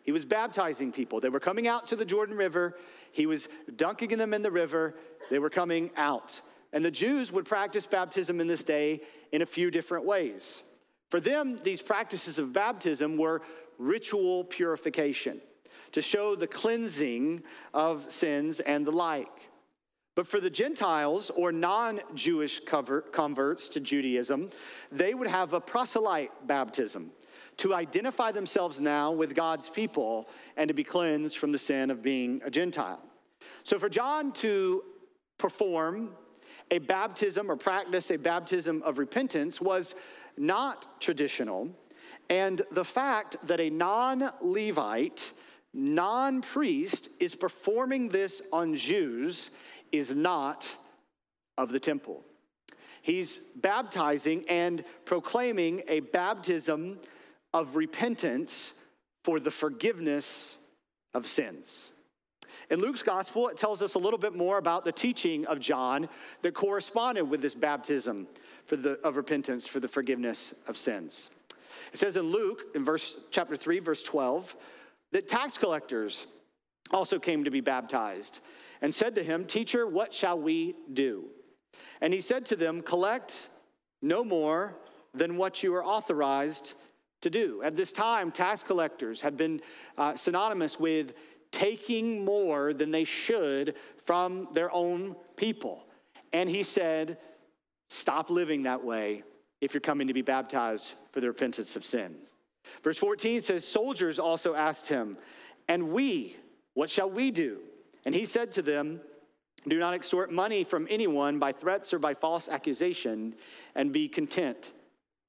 He 0.03 0.11
was 0.11 0.25
baptizing 0.25 0.91
people. 0.91 1.19
They 1.19 1.29
were 1.29 1.39
coming 1.39 1.67
out 1.67 1.87
to 1.87 1.95
the 1.95 2.05
Jordan 2.05 2.35
River. 2.35 2.77
He 3.11 3.25
was 3.25 3.47
dunking 3.75 4.17
them 4.17 4.33
in 4.33 4.41
the 4.41 4.51
river. 4.51 4.95
They 5.29 5.39
were 5.39 5.49
coming 5.49 5.91
out. 5.95 6.41
And 6.73 6.83
the 6.83 6.91
Jews 6.91 7.31
would 7.31 7.45
practice 7.45 7.85
baptism 7.85 8.39
in 8.39 8.47
this 8.47 8.63
day 8.63 9.01
in 9.31 9.41
a 9.41 9.45
few 9.45 9.69
different 9.69 10.05
ways. 10.05 10.63
For 11.09 11.19
them, 11.19 11.59
these 11.63 11.81
practices 11.81 12.39
of 12.39 12.53
baptism 12.53 13.17
were 13.17 13.41
ritual 13.77 14.45
purification 14.45 15.41
to 15.91 16.01
show 16.01 16.35
the 16.35 16.47
cleansing 16.47 17.43
of 17.73 18.05
sins 18.11 18.61
and 18.61 18.87
the 18.87 18.91
like. 18.91 19.50
But 20.21 20.27
for 20.27 20.39
the 20.39 20.51
Gentiles 20.51 21.31
or 21.35 21.51
non 21.51 21.99
Jewish 22.13 22.61
converts 23.11 23.67
to 23.69 23.79
Judaism, 23.79 24.51
they 24.91 25.15
would 25.15 25.27
have 25.27 25.53
a 25.53 25.59
proselyte 25.59 26.45
baptism 26.45 27.09
to 27.57 27.73
identify 27.73 28.31
themselves 28.31 28.79
now 28.79 29.11
with 29.11 29.33
God's 29.33 29.67
people 29.67 30.29
and 30.57 30.67
to 30.67 30.75
be 30.75 30.83
cleansed 30.83 31.39
from 31.39 31.51
the 31.51 31.57
sin 31.57 31.89
of 31.89 32.03
being 32.03 32.39
a 32.45 32.51
Gentile. 32.51 33.03
So 33.63 33.79
for 33.79 33.89
John 33.89 34.31
to 34.33 34.83
perform 35.39 36.11
a 36.69 36.77
baptism 36.77 37.49
or 37.49 37.55
practice 37.55 38.11
a 38.11 38.17
baptism 38.17 38.83
of 38.83 38.99
repentance 38.99 39.59
was 39.59 39.95
not 40.37 41.01
traditional. 41.01 41.67
And 42.29 42.61
the 42.71 42.85
fact 42.85 43.37
that 43.47 43.59
a 43.59 43.71
non 43.71 44.31
Levite, 44.39 45.31
non 45.73 46.43
priest 46.43 47.09
is 47.19 47.33
performing 47.33 48.09
this 48.09 48.43
on 48.53 48.75
Jews 48.75 49.49
is 49.91 50.13
not 50.13 50.69
of 51.57 51.71
the 51.71 51.79
temple. 51.79 52.23
He's 53.01 53.41
baptizing 53.55 54.45
and 54.47 54.83
proclaiming 55.05 55.83
a 55.87 56.01
baptism 56.01 56.99
of 57.53 57.75
repentance 57.75 58.73
for 59.23 59.39
the 59.39 59.51
forgiveness 59.51 60.55
of 61.13 61.27
sins. 61.27 61.91
In 62.69 62.79
Luke's 62.79 63.03
gospel, 63.03 63.47
it 63.49 63.57
tells 63.57 63.81
us 63.81 63.95
a 63.95 63.99
little 63.99 64.19
bit 64.19 64.35
more 64.35 64.57
about 64.57 64.85
the 64.85 64.91
teaching 64.91 65.45
of 65.45 65.59
John 65.59 66.07
that 66.41 66.53
corresponded 66.53 67.29
with 67.29 67.41
this 67.41 67.55
baptism 67.55 68.27
for 68.65 68.77
the, 68.77 68.93
of 69.03 69.17
repentance 69.17 69.67
for 69.67 69.79
the 69.79 69.87
forgiveness 69.87 70.53
of 70.67 70.77
sins. 70.77 71.29
It 71.91 71.99
says 71.99 72.15
in 72.15 72.31
Luke, 72.31 72.63
in 72.75 72.85
verse 72.85 73.17
chapter 73.31 73.57
3, 73.57 73.79
verse 73.79 74.03
12, 74.03 74.55
that 75.11 75.27
tax 75.27 75.57
collectors 75.57 76.27
also 76.91 77.19
came 77.19 77.43
to 77.43 77.51
be 77.51 77.61
baptized 77.61 78.39
and 78.81 78.93
said 78.93 79.15
to 79.15 79.23
him, 79.23 79.45
Teacher, 79.45 79.87
what 79.87 80.13
shall 80.13 80.39
we 80.39 80.75
do? 80.91 81.25
And 82.01 82.13
he 82.13 82.21
said 82.21 82.45
to 82.47 82.55
them, 82.55 82.81
Collect 82.81 83.49
no 84.01 84.23
more 84.23 84.75
than 85.13 85.37
what 85.37 85.61
you 85.61 85.73
are 85.75 85.85
authorized 85.85 86.73
to 87.21 87.29
do. 87.29 87.61
At 87.63 87.75
this 87.75 87.91
time, 87.91 88.31
tax 88.31 88.63
collectors 88.63 89.21
had 89.21 89.37
been 89.37 89.61
uh, 89.97 90.15
synonymous 90.15 90.79
with 90.79 91.13
taking 91.51 92.25
more 92.25 92.73
than 92.73 92.91
they 92.91 93.03
should 93.03 93.75
from 94.05 94.47
their 94.53 94.73
own 94.73 95.15
people. 95.35 95.85
And 96.33 96.49
he 96.49 96.63
said, 96.63 97.17
Stop 97.89 98.29
living 98.29 98.63
that 98.63 98.83
way 98.83 99.23
if 99.59 99.73
you're 99.73 99.81
coming 99.81 100.07
to 100.07 100.13
be 100.13 100.21
baptized 100.21 100.93
for 101.11 101.19
the 101.19 101.27
repentance 101.27 101.75
of 101.75 101.85
sins. 101.85 102.33
Verse 102.83 102.97
14 102.97 103.41
says, 103.41 103.67
Soldiers 103.67 104.17
also 104.17 104.55
asked 104.55 104.87
him, 104.87 105.17
And 105.67 105.91
we, 105.91 106.37
what 106.73 106.89
shall 106.89 107.09
we 107.09 107.31
do? 107.31 107.59
And 108.05 108.15
he 108.15 108.25
said 108.25 108.51
to 108.53 108.61
them, 108.61 109.01
Do 109.67 109.77
not 109.79 109.93
extort 109.93 110.31
money 110.31 110.63
from 110.63 110.87
anyone 110.89 111.39
by 111.39 111.51
threats 111.51 111.93
or 111.93 111.99
by 111.99 112.13
false 112.13 112.49
accusation, 112.49 113.35
and 113.75 113.91
be 113.91 114.07
content 114.07 114.71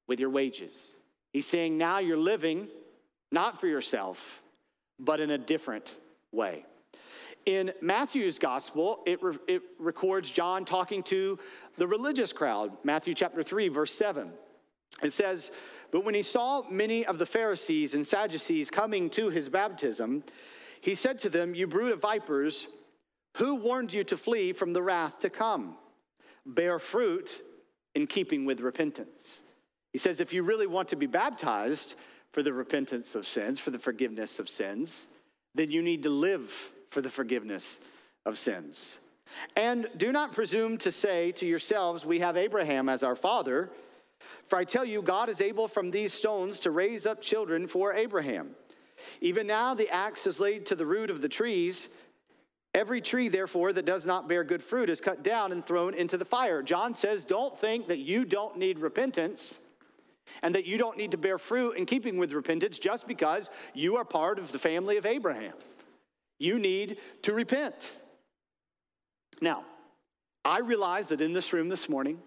with 0.06 0.20
your 0.20 0.30
wages. 0.30 0.92
He's 1.32 1.46
saying 1.46 1.78
now 1.78 1.98
you're 1.98 2.16
living 2.16 2.68
not 3.30 3.58
for 3.60 3.66
yourself, 3.66 4.42
but 4.98 5.20
in 5.20 5.30
a 5.30 5.38
different 5.38 5.96
way. 6.30 6.64
In 7.46 7.72
Matthew's 7.80 8.38
gospel, 8.38 9.00
it, 9.06 9.22
re- 9.22 9.38
it 9.48 9.62
records 9.78 10.30
John 10.30 10.64
talking 10.64 11.02
to 11.04 11.38
the 11.76 11.86
religious 11.86 12.32
crowd, 12.32 12.72
Matthew 12.84 13.14
chapter 13.14 13.42
3, 13.42 13.68
verse 13.68 13.92
7. 13.92 14.30
It 15.02 15.12
says, 15.12 15.50
But 15.90 16.04
when 16.04 16.14
he 16.14 16.22
saw 16.22 16.62
many 16.70 17.04
of 17.04 17.18
the 17.18 17.26
Pharisees 17.26 17.94
and 17.94 18.06
Sadducees 18.06 18.70
coming 18.70 19.10
to 19.10 19.30
his 19.30 19.48
baptism, 19.48 20.22
he 20.82 20.96
said 20.96 21.20
to 21.20 21.30
them, 21.30 21.54
You 21.54 21.68
brood 21.68 21.92
of 21.92 22.00
vipers, 22.00 22.66
who 23.36 23.54
warned 23.54 23.92
you 23.92 24.02
to 24.04 24.16
flee 24.16 24.52
from 24.52 24.72
the 24.72 24.82
wrath 24.82 25.20
to 25.20 25.30
come? 25.30 25.76
Bear 26.44 26.80
fruit 26.80 27.30
in 27.94 28.08
keeping 28.08 28.44
with 28.44 28.60
repentance. 28.60 29.42
He 29.92 29.98
says, 29.98 30.20
If 30.20 30.32
you 30.32 30.42
really 30.42 30.66
want 30.66 30.88
to 30.88 30.96
be 30.96 31.06
baptized 31.06 31.94
for 32.32 32.42
the 32.42 32.52
repentance 32.52 33.14
of 33.14 33.28
sins, 33.28 33.60
for 33.60 33.70
the 33.70 33.78
forgiveness 33.78 34.40
of 34.40 34.48
sins, 34.48 35.06
then 35.54 35.70
you 35.70 35.82
need 35.82 36.02
to 36.02 36.10
live 36.10 36.52
for 36.90 37.00
the 37.00 37.10
forgiveness 37.10 37.78
of 38.26 38.36
sins. 38.36 38.98
And 39.54 39.88
do 39.96 40.10
not 40.10 40.32
presume 40.32 40.78
to 40.78 40.90
say 40.90 41.30
to 41.32 41.46
yourselves, 41.46 42.04
We 42.04 42.18
have 42.18 42.36
Abraham 42.36 42.88
as 42.88 43.04
our 43.04 43.16
father. 43.16 43.70
For 44.48 44.58
I 44.58 44.64
tell 44.64 44.84
you, 44.84 45.00
God 45.00 45.28
is 45.28 45.40
able 45.40 45.68
from 45.68 45.92
these 45.92 46.12
stones 46.12 46.58
to 46.60 46.72
raise 46.72 47.06
up 47.06 47.22
children 47.22 47.68
for 47.68 47.94
Abraham. 47.94 48.56
Even 49.20 49.46
now, 49.46 49.74
the 49.74 49.90
axe 49.90 50.26
is 50.26 50.40
laid 50.40 50.66
to 50.66 50.74
the 50.74 50.86
root 50.86 51.10
of 51.10 51.22
the 51.22 51.28
trees. 51.28 51.88
Every 52.74 53.00
tree, 53.00 53.28
therefore, 53.28 53.72
that 53.72 53.84
does 53.84 54.06
not 54.06 54.28
bear 54.28 54.44
good 54.44 54.62
fruit 54.62 54.88
is 54.88 55.00
cut 55.00 55.22
down 55.22 55.52
and 55.52 55.64
thrown 55.64 55.94
into 55.94 56.16
the 56.16 56.24
fire. 56.24 56.62
John 56.62 56.94
says, 56.94 57.24
Don't 57.24 57.58
think 57.58 57.88
that 57.88 57.98
you 57.98 58.24
don't 58.24 58.56
need 58.56 58.78
repentance 58.78 59.58
and 60.42 60.54
that 60.54 60.64
you 60.64 60.78
don't 60.78 60.96
need 60.96 61.10
to 61.10 61.18
bear 61.18 61.38
fruit 61.38 61.76
in 61.76 61.84
keeping 61.84 62.16
with 62.16 62.32
repentance 62.32 62.78
just 62.78 63.06
because 63.06 63.50
you 63.74 63.96
are 63.96 64.04
part 64.04 64.38
of 64.38 64.52
the 64.52 64.58
family 64.58 64.96
of 64.96 65.04
Abraham. 65.04 65.54
You 66.38 66.58
need 66.58 66.96
to 67.22 67.32
repent. 67.32 67.96
Now, 69.40 69.64
I 70.44 70.60
realize 70.60 71.08
that 71.08 71.20
in 71.20 71.32
this 71.32 71.52
room 71.52 71.68
this 71.68 71.88
morning, 71.88 72.18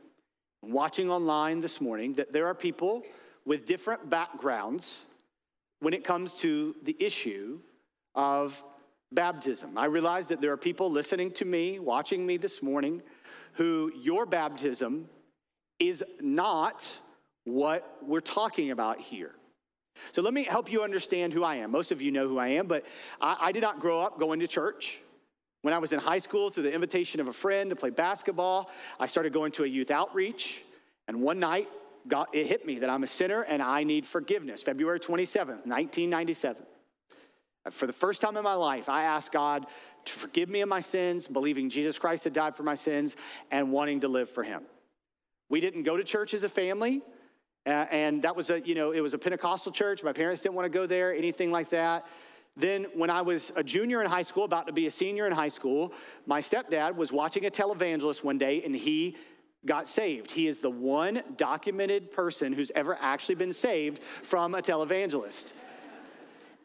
watching 0.62 1.10
online 1.10 1.62
this 1.62 1.82
morning, 1.82 2.13
that 2.13 2.32
there 2.32 2.48
are 2.48 2.55
people 2.55 3.03
with 3.46 3.65
different 3.65 4.10
backgrounds 4.10 5.05
when 5.79 5.94
it 5.94 6.03
comes 6.03 6.34
to 6.36 6.75
the 6.84 6.96
issue 7.00 7.60
of 8.13 8.63
baptism. 9.12 9.77
I 9.77 9.86
realize 9.86 10.27
that 10.27 10.41
there 10.41 10.51
are 10.51 10.58
people 10.58 10.91
listening 10.91 11.32
to 11.34 11.46
me, 11.46 11.79
watching 11.79 12.25
me 12.25 12.38
this 12.38 12.62
morning, 12.62 13.01
who 13.53 13.91
your 13.96 14.25
baptism 14.25 15.10
is 15.79 16.03
not 16.20 16.86
what 17.46 17.98
we're 18.01 18.22
talking 18.22 18.72
about 18.72 19.00
here. 19.00 19.32
So 20.12 20.22
let 20.22 20.34
me 20.34 20.44
help 20.44 20.72
you 20.72 20.84
understand 20.84 21.34
who 21.34 21.44
I 21.44 21.55
am. 21.58 21.72
Most 21.72 21.91
of 21.91 22.01
you 22.01 22.12
know 22.12 22.27
who 22.27 22.38
I 22.38 22.50
am, 22.50 22.67
but 22.67 22.86
I, 23.22 23.38
I, 23.39 23.51
did 23.51 23.62
not 23.62 23.79
grow 23.79 24.01
up 24.01 24.20
going 24.20 24.39
to 24.41 24.48
church. 24.48 25.00
When 25.62 25.74
I 25.74 25.77
was 25.77 25.94
in 25.94 26.00
high 26.00 26.20
school, 26.20 26.50
through 26.50 26.63
the 26.63 26.74
invitation 26.74 27.20
of 27.20 27.27
a 27.27 27.34
friend 27.34 27.70
to 27.70 27.75
play 27.75 27.89
basketball, 27.89 28.70
I 29.00 29.08
started 29.08 29.32
going 29.32 29.51
to 29.53 29.63
a 29.63 29.67
youth 29.67 29.91
outreach. 29.91 30.62
And 31.08 31.22
one 31.22 31.39
night, 31.39 31.70
God, 32.07 32.27
it 32.33 32.45
hit 32.45 32.65
me 32.65 32.79
that 32.79 32.89
I'm 32.89 33.03
a 33.03 33.07
sinner 33.07 33.41
and 33.41 33.62
I 33.62 33.83
need 33.83 34.05
forgiveness. 34.05 34.63
February 34.63 35.00
27th, 35.00 35.65
1997. 35.65 36.63
For 37.71 37.88
the 37.88 37.93
first 37.93 38.21
time 38.21 38.38
in 38.38 38.43
my 38.43 38.53
life, 38.53 38.89
I 38.89 39.03
asked 39.03 39.31
God 39.31 39.65
to 40.05 40.13
forgive 40.13 40.50
me 40.50 40.62
of 40.62 40.69
my 40.69 40.81
sins, 40.81 41.27
believing 41.27 41.69
Jesus 41.69 41.97
Christ 41.97 42.25
had 42.25 42.33
died 42.33 42.55
for 42.55 42.62
my 42.62 42.75
sins, 42.75 43.15
and 43.50 43.71
wanting 43.71 44.01
to 44.01 44.07
live 44.07 44.29
for 44.29 44.43
Him. 44.43 44.62
We 45.50 45.59
didn't 45.62 45.83
go 45.83 45.97
to 45.97 46.03
church 46.03 46.35
as 46.35 46.43
a 46.43 46.50
family. 46.50 47.01
Uh, 47.65 47.88
and 47.89 48.21
that 48.21 48.35
was 48.35 48.51
a, 48.51 48.62
you 48.62 48.75
know, 48.75 48.91
it 48.91 49.01
was 49.01 49.15
a 49.15 49.17
Pentecostal 49.17 49.71
church. 49.71 50.03
My 50.03 50.13
parents 50.13 50.41
didn't 50.41 50.53
want 50.53 50.71
to 50.71 50.77
go 50.77 50.85
there, 50.85 51.13
anything 51.13 51.51
like 51.51 51.69
that. 51.69 52.05
Then, 52.55 52.85
when 52.93 53.09
I 53.09 53.21
was 53.21 53.51
a 53.55 53.63
junior 53.63 54.01
in 54.01 54.09
high 54.09 54.21
school, 54.21 54.45
about 54.45 54.67
to 54.67 54.74
be 54.74 54.85
a 54.85 54.91
senior 54.91 55.25
in 55.25 55.33
high 55.33 55.50
school, 55.50 55.91
my 56.25 56.39
stepdad 56.39 56.95
was 56.95 57.12
watching 57.12 57.45
a 57.47 57.50
televangelist 57.50 58.24
one 58.24 58.38
day 58.38 58.62
and 58.63 58.75
he 58.75 59.17
got 59.65 59.88
saved. 59.88 60.31
He 60.31 60.48
is 60.48 60.60
the 60.60 60.69
one 60.69 61.24
documented 61.38 62.12
person 62.12 62.53
who's 62.53 62.72
ever 62.75 62.98
actually 63.00 63.36
been 63.36 63.53
saved 63.53 64.00
from 64.24 64.55
a 64.55 64.62
televangelist. 64.62 65.48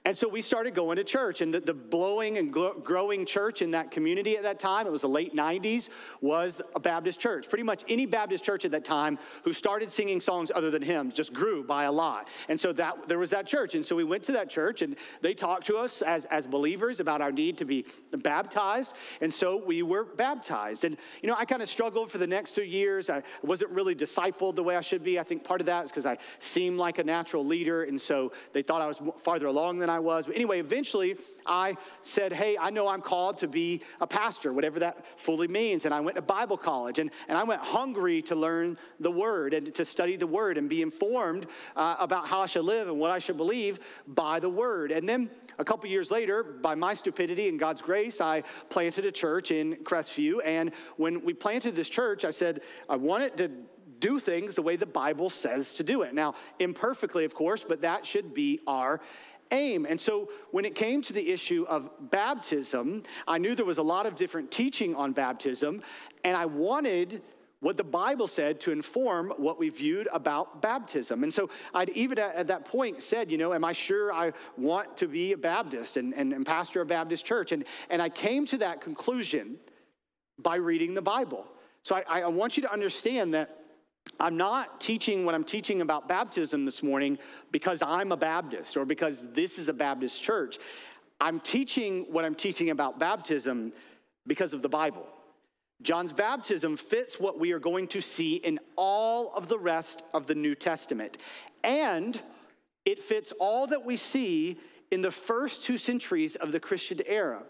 And 0.06 0.16
so 0.16 0.26
we 0.26 0.40
started 0.40 0.74
going 0.74 0.96
to 0.96 1.04
church, 1.04 1.42
and 1.42 1.52
the, 1.52 1.60
the 1.60 1.74
blowing 1.74 2.38
and 2.38 2.50
growing 2.50 3.26
church 3.26 3.60
in 3.60 3.72
that 3.72 3.90
community 3.90 4.34
at 4.38 4.44
that 4.44 4.58
time, 4.58 4.86
it 4.86 4.90
was 4.90 5.02
the 5.02 5.08
late 5.08 5.36
90s, 5.36 5.90
was 6.22 6.62
a 6.74 6.80
Baptist 6.80 7.20
church. 7.20 7.50
Pretty 7.50 7.64
much 7.64 7.84
any 7.86 8.06
Baptist 8.06 8.42
church 8.42 8.64
at 8.64 8.70
that 8.70 8.84
time 8.84 9.18
who 9.44 9.52
started 9.52 9.90
singing 9.90 10.18
songs 10.18 10.50
other 10.54 10.70
than 10.70 10.80
hymns 10.80 11.12
just 11.12 11.34
grew 11.34 11.62
by 11.62 11.84
a 11.84 11.92
lot. 11.92 12.28
And 12.48 12.58
so 12.58 12.72
that 12.72 13.08
there 13.08 13.18
was 13.18 13.28
that 13.30 13.46
church. 13.46 13.74
And 13.74 13.84
so 13.84 13.94
we 13.94 14.04
went 14.04 14.24
to 14.24 14.32
that 14.32 14.48
church, 14.48 14.80
and 14.80 14.96
they 15.20 15.34
talked 15.34 15.66
to 15.66 15.76
us 15.76 16.00
as, 16.00 16.24
as 16.26 16.46
believers 16.46 16.98
about 16.98 17.20
our 17.20 17.30
need 17.30 17.58
to 17.58 17.66
be 17.66 17.84
baptized. 18.10 18.94
And 19.20 19.32
so 19.32 19.62
we 19.62 19.82
were 19.82 20.04
baptized. 20.04 20.84
And, 20.84 20.96
you 21.20 21.28
know, 21.28 21.36
I 21.38 21.44
kind 21.44 21.60
of 21.60 21.68
struggled 21.68 22.10
for 22.10 22.16
the 22.16 22.26
next 22.26 22.52
three 22.52 22.70
years. 22.70 23.10
I 23.10 23.22
wasn't 23.42 23.72
really 23.72 23.94
discipled 23.94 24.54
the 24.54 24.62
way 24.62 24.76
I 24.76 24.80
should 24.80 25.04
be. 25.04 25.18
I 25.18 25.24
think 25.24 25.44
part 25.44 25.60
of 25.60 25.66
that 25.66 25.84
is 25.84 25.90
because 25.90 26.06
I 26.06 26.16
seemed 26.38 26.78
like 26.78 26.98
a 26.98 27.04
natural 27.04 27.44
leader. 27.44 27.82
And 27.82 28.00
so 28.00 28.32
they 28.54 28.62
thought 28.62 28.80
I 28.80 28.86
was 28.86 28.98
farther 29.22 29.46
along 29.46 29.78
than 29.78 29.89
I 29.90 29.98
was. 29.98 30.26
But 30.26 30.36
anyway, 30.36 30.60
eventually 30.60 31.16
I 31.46 31.76
said, 32.02 32.32
Hey, 32.32 32.56
I 32.58 32.70
know 32.70 32.88
I'm 32.88 33.02
called 33.02 33.38
to 33.38 33.48
be 33.48 33.82
a 34.00 34.06
pastor, 34.06 34.52
whatever 34.52 34.78
that 34.80 35.04
fully 35.18 35.48
means. 35.48 35.84
And 35.84 35.92
I 35.92 36.00
went 36.00 36.16
to 36.16 36.22
Bible 36.22 36.56
college 36.56 36.98
and, 36.98 37.10
and 37.28 37.36
I 37.36 37.44
went 37.44 37.60
hungry 37.60 38.22
to 38.22 38.34
learn 38.34 38.78
the 39.00 39.10
word 39.10 39.54
and 39.54 39.74
to 39.74 39.84
study 39.84 40.16
the 40.16 40.26
word 40.26 40.56
and 40.56 40.68
be 40.68 40.82
informed 40.82 41.46
uh, 41.76 41.96
about 41.98 42.26
how 42.26 42.40
I 42.40 42.46
should 42.46 42.64
live 42.64 42.88
and 42.88 42.98
what 42.98 43.10
I 43.10 43.18
should 43.18 43.36
believe 43.36 43.80
by 44.06 44.40
the 44.40 44.48
word. 44.48 44.92
And 44.92 45.08
then 45.08 45.30
a 45.58 45.64
couple 45.64 45.90
years 45.90 46.10
later, 46.10 46.42
by 46.42 46.74
my 46.74 46.94
stupidity 46.94 47.48
and 47.48 47.58
God's 47.58 47.82
grace, 47.82 48.20
I 48.20 48.44
planted 48.70 49.04
a 49.04 49.12
church 49.12 49.50
in 49.50 49.76
Crestview. 49.76 50.40
And 50.44 50.72
when 50.96 51.22
we 51.22 51.34
planted 51.34 51.76
this 51.76 51.90
church, 51.90 52.24
I 52.24 52.30
said, 52.30 52.62
I 52.88 52.96
want 52.96 53.24
it 53.24 53.36
to 53.36 53.50
do 54.00 54.18
things 54.18 54.54
the 54.54 54.62
way 54.62 54.76
the 54.76 54.86
Bible 54.86 55.30
says 55.30 55.74
to 55.74 55.84
do 55.84 56.02
it. 56.02 56.14
Now, 56.14 56.34
imperfectly, 56.58 57.24
of 57.24 57.34
course, 57.34 57.64
but 57.66 57.82
that 57.82 58.06
should 58.06 58.32
be 58.32 58.60
our 58.66 59.00
aim. 59.50 59.86
And 59.88 60.00
so 60.00 60.30
when 60.50 60.64
it 60.64 60.74
came 60.74 61.02
to 61.02 61.12
the 61.12 61.30
issue 61.30 61.64
of 61.68 61.90
baptism, 62.10 63.02
I 63.26 63.38
knew 63.38 63.54
there 63.54 63.64
was 63.64 63.78
a 63.78 63.82
lot 63.82 64.06
of 64.06 64.16
different 64.16 64.50
teaching 64.50 64.94
on 64.94 65.12
baptism, 65.12 65.82
and 66.24 66.36
I 66.36 66.46
wanted 66.46 67.22
what 67.60 67.76
the 67.76 67.84
Bible 67.84 68.26
said 68.26 68.58
to 68.60 68.72
inform 68.72 69.32
what 69.36 69.58
we 69.58 69.68
viewed 69.68 70.08
about 70.12 70.62
baptism. 70.62 71.22
And 71.22 71.32
so 71.32 71.50
I'd 71.74 71.90
even 71.90 72.18
at, 72.18 72.34
at, 72.34 72.46
that 72.46 72.64
point 72.64 73.02
said, 73.02 73.30
you 73.30 73.36
know, 73.36 73.52
am 73.52 73.64
I 73.64 73.72
sure 73.72 74.12
I 74.12 74.32
want 74.56 74.96
to 74.96 75.06
be 75.06 75.32
a 75.32 75.36
Baptist 75.36 75.98
and, 75.98 76.14
and, 76.14 76.32
and 76.32 76.46
pastor 76.46 76.80
a 76.80 76.86
Baptist 76.86 77.26
church? 77.26 77.52
And, 77.52 77.64
and 77.90 78.00
I 78.00 78.08
came 78.08 78.46
to 78.46 78.58
that 78.58 78.80
conclusion 78.80 79.56
by 80.38 80.56
reading 80.56 80.94
the 80.94 81.02
Bible. 81.02 81.46
So 81.82 81.96
I, 81.96 82.20
I 82.22 82.26
want 82.28 82.56
you 82.56 82.62
to 82.62 82.72
understand 82.72 83.34
that 83.34 83.59
I'm 84.20 84.36
not 84.36 84.82
teaching 84.82 85.24
what 85.24 85.34
I'm 85.34 85.44
teaching 85.44 85.80
about 85.80 86.06
baptism 86.06 86.66
this 86.66 86.82
morning 86.82 87.18
because 87.50 87.82
I'm 87.82 88.12
a 88.12 88.16
Baptist 88.18 88.76
or 88.76 88.84
because 88.84 89.24
this 89.32 89.58
is 89.58 89.70
a 89.70 89.72
Baptist 89.72 90.22
church. 90.22 90.58
I'm 91.20 91.40
teaching 91.40 92.06
what 92.10 92.26
I'm 92.26 92.34
teaching 92.34 92.68
about 92.68 92.98
baptism 92.98 93.72
because 94.26 94.52
of 94.52 94.60
the 94.60 94.68
Bible. 94.68 95.06
John's 95.82 96.12
baptism 96.12 96.76
fits 96.76 97.18
what 97.18 97.40
we 97.40 97.52
are 97.52 97.58
going 97.58 97.88
to 97.88 98.02
see 98.02 98.34
in 98.36 98.60
all 98.76 99.32
of 99.34 99.48
the 99.48 99.58
rest 99.58 100.02
of 100.12 100.26
the 100.26 100.34
New 100.34 100.54
Testament. 100.54 101.16
And 101.64 102.20
it 102.84 102.98
fits 102.98 103.32
all 103.40 103.66
that 103.68 103.86
we 103.86 103.96
see 103.96 104.58
in 104.90 105.02
the 105.02 105.10
first 105.10 105.62
two 105.62 105.78
centuries 105.78 106.36
of 106.36 106.52
the 106.52 106.60
Christian 106.60 107.00
era 107.06 107.42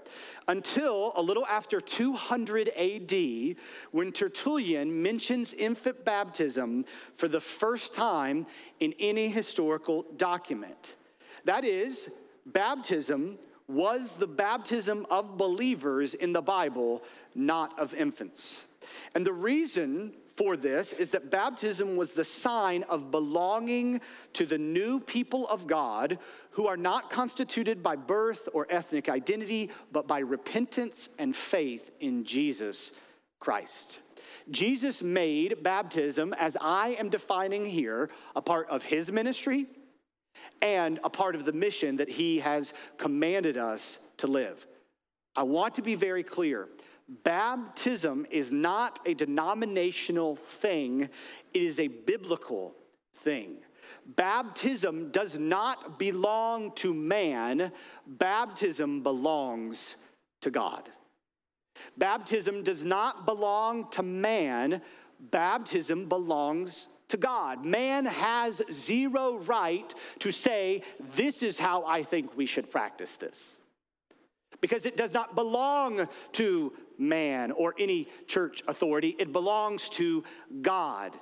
until 0.48 1.12
a 1.16 1.22
little 1.22 1.46
after 1.46 1.80
200 1.80 2.68
AD 2.76 3.56
when 3.92 4.12
Tertullian 4.12 5.02
mentions 5.02 5.54
infant 5.54 6.04
baptism 6.04 6.84
for 7.16 7.28
the 7.28 7.40
first 7.40 7.94
time 7.94 8.46
in 8.80 8.94
any 8.98 9.28
historical 9.28 10.04
document. 10.16 10.96
That 11.44 11.64
is, 11.64 12.08
baptism 12.44 13.38
was 13.66 14.12
the 14.12 14.26
baptism 14.26 15.06
of 15.10 15.38
believers 15.38 16.14
in 16.14 16.32
the 16.32 16.42
Bible, 16.42 17.02
not 17.34 17.78
of 17.78 17.94
infants. 17.94 18.64
And 19.14 19.24
the 19.24 19.32
reason 19.32 20.12
for 20.36 20.56
this 20.56 20.94
is 20.94 21.10
that 21.10 21.30
baptism 21.30 21.96
was 21.96 22.12
the 22.12 22.24
sign 22.24 22.82
of 22.84 23.10
belonging 23.10 24.00
to 24.32 24.46
the 24.46 24.56
new 24.56 24.98
people 24.98 25.46
of 25.48 25.66
God 25.66 26.18
who 26.52 26.66
are 26.66 26.76
not 26.76 27.10
constituted 27.10 27.82
by 27.82 27.96
birth 27.96 28.48
or 28.52 28.66
ethnic 28.70 29.08
identity, 29.08 29.70
but 29.92 30.06
by 30.06 30.18
repentance 30.18 31.08
and 31.18 31.34
faith 31.34 31.90
in 32.00 32.24
Jesus 32.24 32.92
Christ. 33.38 34.00
Jesus 34.50 35.02
made 35.02 35.62
baptism, 35.62 36.34
as 36.34 36.56
I 36.60 36.96
am 36.98 37.08
defining 37.08 37.64
here, 37.64 38.10
a 38.34 38.42
part 38.42 38.68
of 38.68 38.84
his 38.84 39.10
ministry 39.10 39.66
and 40.62 40.98
a 41.04 41.10
part 41.10 41.34
of 41.34 41.44
the 41.44 41.52
mission 41.52 41.96
that 41.96 42.08
he 42.08 42.38
has 42.40 42.74
commanded 42.98 43.56
us 43.56 43.98
to 44.18 44.26
live. 44.26 44.66
I 45.36 45.44
want 45.44 45.74
to 45.76 45.82
be 45.82 45.94
very 45.94 46.22
clear. 46.22 46.68
Baptism 47.24 48.26
is 48.30 48.52
not 48.52 49.00
a 49.06 49.14
denominational 49.14 50.36
thing, 50.36 51.08
it 51.54 51.62
is 51.62 51.78
a 51.80 51.88
biblical 51.88 52.74
thing. 53.18 53.56
Baptism 54.16 55.10
does 55.10 55.38
not 55.38 55.98
belong 55.98 56.72
to 56.76 56.94
man, 56.94 57.72
baptism 58.06 59.02
belongs 59.02 59.96
to 60.40 60.50
God. 60.50 60.88
Baptism 61.96 62.62
does 62.62 62.82
not 62.82 63.26
belong 63.26 63.90
to 63.92 64.02
man, 64.02 64.82
baptism 65.18 66.08
belongs 66.08 66.88
to 67.08 67.16
God. 67.16 67.64
Man 67.64 68.06
has 68.06 68.62
zero 68.72 69.38
right 69.38 69.92
to 70.20 70.30
say, 70.30 70.82
This 71.14 71.42
is 71.42 71.58
how 71.58 71.84
I 71.84 72.02
think 72.02 72.36
we 72.36 72.46
should 72.46 72.70
practice 72.70 73.16
this. 73.16 73.52
Because 74.60 74.86
it 74.86 74.96
does 74.96 75.12
not 75.12 75.34
belong 75.34 76.08
to 76.32 76.72
man 76.98 77.50
or 77.50 77.74
any 77.78 78.08
church 78.26 78.62
authority, 78.68 79.14
it 79.18 79.32
belongs 79.32 79.88
to 79.90 80.24
God. 80.62 81.18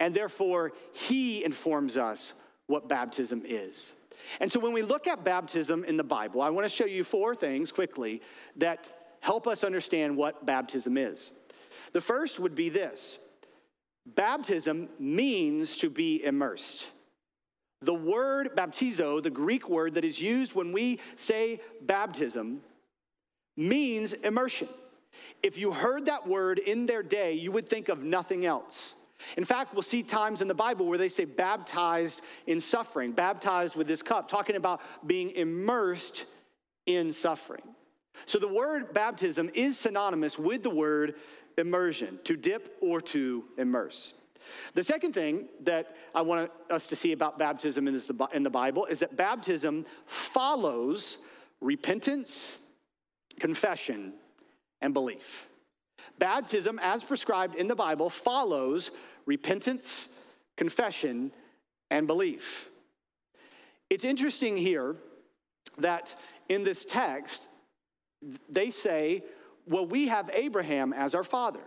And 0.00 0.14
therefore, 0.14 0.72
He 0.92 1.44
informs 1.44 1.96
us 1.96 2.32
what 2.66 2.88
baptism 2.88 3.42
is. 3.44 3.92
And 4.40 4.50
so 4.50 4.60
when 4.60 4.72
we 4.72 4.82
look 4.82 5.06
at 5.06 5.24
baptism 5.24 5.84
in 5.84 5.96
the 5.96 6.04
Bible, 6.04 6.42
I 6.42 6.50
want 6.50 6.64
to 6.64 6.74
show 6.74 6.86
you 6.86 7.04
four 7.04 7.34
things 7.34 7.70
quickly 7.70 8.22
that 8.56 9.16
help 9.20 9.46
us 9.46 9.64
understand 9.64 10.16
what 10.16 10.46
baptism 10.46 10.96
is. 10.96 11.30
The 11.92 12.00
first 12.00 12.38
would 12.38 12.54
be 12.54 12.68
this 12.68 13.18
Baptism 14.06 14.88
means 15.00 15.76
to 15.78 15.90
be 15.90 16.24
immersed. 16.24 16.86
The 17.82 17.94
word 17.94 18.50
baptizo, 18.56 19.22
the 19.22 19.30
Greek 19.30 19.68
word 19.68 19.94
that 19.94 20.04
is 20.04 20.20
used 20.20 20.54
when 20.54 20.72
we 20.72 21.00
say 21.16 21.60
baptism, 21.82 22.60
means 23.56 24.12
immersion. 24.12 24.68
If 25.42 25.58
you 25.58 25.72
heard 25.72 26.06
that 26.06 26.26
word 26.26 26.58
in 26.58 26.86
their 26.86 27.02
day, 27.02 27.32
you 27.32 27.50
would 27.52 27.68
think 27.68 27.88
of 27.88 28.02
nothing 28.02 28.46
else. 28.46 28.94
In 29.36 29.44
fact, 29.44 29.72
we'll 29.72 29.82
see 29.82 30.02
times 30.02 30.40
in 30.40 30.48
the 30.48 30.54
Bible 30.54 30.86
where 30.86 30.98
they 30.98 31.08
say 31.08 31.24
baptized 31.24 32.22
in 32.46 32.60
suffering, 32.60 33.12
baptized 33.12 33.74
with 33.74 33.86
this 33.86 34.02
cup, 34.02 34.28
talking 34.28 34.56
about 34.56 34.80
being 35.06 35.30
immersed 35.30 36.26
in 36.86 37.12
suffering. 37.12 37.62
So 38.24 38.38
the 38.38 38.48
word 38.48 38.94
baptism 38.94 39.50
is 39.54 39.78
synonymous 39.78 40.38
with 40.38 40.62
the 40.62 40.70
word 40.70 41.14
immersion, 41.58 42.18
to 42.24 42.36
dip 42.36 42.76
or 42.80 43.00
to 43.00 43.44
immerse. 43.58 44.12
The 44.74 44.84
second 44.84 45.12
thing 45.12 45.48
that 45.64 45.96
I 46.14 46.22
want 46.22 46.50
us 46.70 46.86
to 46.88 46.96
see 46.96 47.12
about 47.12 47.38
baptism 47.38 47.88
in, 47.88 48.42
the 48.42 48.50
Bible 48.50 48.86
is 48.86 49.00
that 49.00 49.16
baptism 49.16 49.86
follows 50.06 51.18
repentance, 51.60 52.58
confession, 53.40 54.12
and 54.80 54.94
belief. 54.94 55.48
Baptism, 56.18 56.78
as 56.82 57.02
prescribed 57.02 57.54
in 57.54 57.68
the 57.68 57.74
Bible, 57.74 58.10
follows 58.10 58.90
repentance, 59.26 60.08
confession, 60.56 61.32
and 61.90 62.06
belief. 62.06 62.68
It's 63.90 64.04
interesting 64.04 64.56
here 64.56 64.96
that 65.78 66.14
in 66.48 66.64
this 66.64 66.84
text, 66.84 67.48
they 68.48 68.70
say 68.70 69.22
well, 69.66 69.86
we 69.86 70.08
have 70.08 70.30
Abraham 70.32 70.92
as 70.92 71.14
our 71.14 71.24
father. 71.24 71.60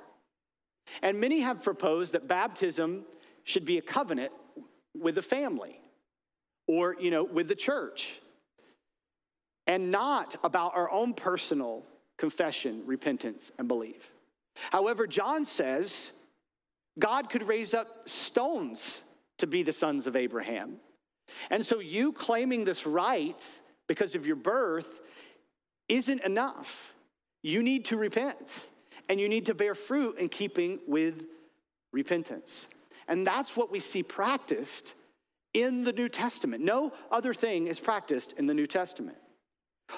And 1.02 1.20
many 1.20 1.42
have 1.42 1.62
proposed 1.62 2.14
that 2.14 2.28
baptism 2.28 3.04
should 3.44 3.66
be 3.66 3.78
a 3.78 3.82
covenant 3.82 4.32
with 4.98 5.16
the 5.16 5.22
family 5.22 5.80
or, 6.68 6.96
you 7.00 7.12
know, 7.12 7.24
with 7.24 7.48
the 7.48 7.56
church 7.56 8.20
and 9.68 9.92
not 9.92 10.36
about 10.44 10.76
our 10.76 10.90
own 10.90 11.14
personal 11.14 11.84
confession, 12.18 12.84
repentance, 12.86 13.52
and 13.60 13.68
belief. 13.68 14.12
However, 14.72 15.08
John 15.08 15.46
says 15.46 16.12
God 16.98 17.30
could 17.30 17.48
raise 17.48 17.74
up 17.74 18.10
stones 18.10 19.02
to 19.38 19.48
be 19.48 19.64
the 19.64 19.74
sons 19.74 20.08
of 20.08 20.16
Abraham. 20.16 20.78
And 21.50 21.66
so 21.66 21.80
you 21.80 22.12
claiming 22.12 22.66
this 22.66 22.86
right 22.86 23.42
because 23.88 24.16
of 24.16 24.26
your 24.26 24.36
birth 24.36 25.00
isn't 25.88 26.22
enough. 26.22 26.94
You 27.42 27.64
need 27.64 27.86
to 27.86 27.98
repent 27.98 28.38
and 29.08 29.20
you 29.20 29.30
need 29.30 29.46
to 29.48 29.54
bear 29.54 29.76
fruit 29.76 30.18
in 30.18 30.30
keeping 30.30 30.80
with 30.88 31.24
repentance. 31.92 32.68
And 33.08 33.26
that's 33.26 33.56
what 33.56 33.72
we 33.72 33.80
see 33.80 34.04
practiced 34.04 34.94
in 35.54 35.84
the 35.84 35.94
New 35.94 36.10
Testament. 36.10 36.64
No 36.64 36.94
other 37.12 37.34
thing 37.34 37.68
is 37.68 37.80
practiced 37.80 38.34
in 38.34 38.46
the 38.46 38.54
New 38.54 38.68
Testament. 38.68 39.18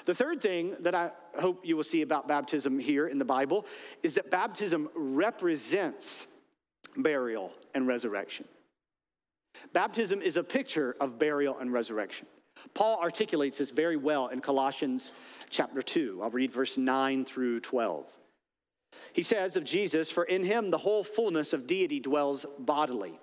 The 0.04 0.14
third 0.14 0.40
thing 0.40 0.76
that 0.80 0.94
I 0.94 1.10
hope 1.38 1.64
you 1.64 1.76
will 1.76 1.84
see 1.84 2.02
about 2.02 2.28
baptism 2.28 2.78
here 2.78 3.06
in 3.06 3.18
the 3.18 3.24
Bible 3.24 3.66
is 4.02 4.14
that 4.14 4.30
baptism 4.30 4.88
represents 4.94 6.26
burial 6.96 7.52
and 7.74 7.86
resurrection. 7.86 8.46
Baptism 9.72 10.22
is 10.22 10.36
a 10.36 10.44
picture 10.44 10.96
of 11.00 11.18
burial 11.18 11.58
and 11.58 11.72
resurrection. 11.72 12.26
Paul 12.74 12.98
articulates 13.00 13.58
this 13.58 13.70
very 13.70 13.96
well 13.96 14.28
in 14.28 14.40
Colossians 14.40 15.12
chapter 15.50 15.82
2. 15.82 16.20
I'll 16.22 16.30
read 16.30 16.52
verse 16.52 16.76
9 16.76 17.24
through 17.24 17.60
12. 17.60 18.06
He 19.12 19.22
says 19.22 19.56
of 19.56 19.64
Jesus, 19.64 20.10
For 20.10 20.24
in 20.24 20.44
him 20.44 20.70
the 20.70 20.78
whole 20.78 21.04
fullness 21.04 21.52
of 21.52 21.66
deity 21.66 22.00
dwells 22.00 22.46
bodily. 22.58 23.18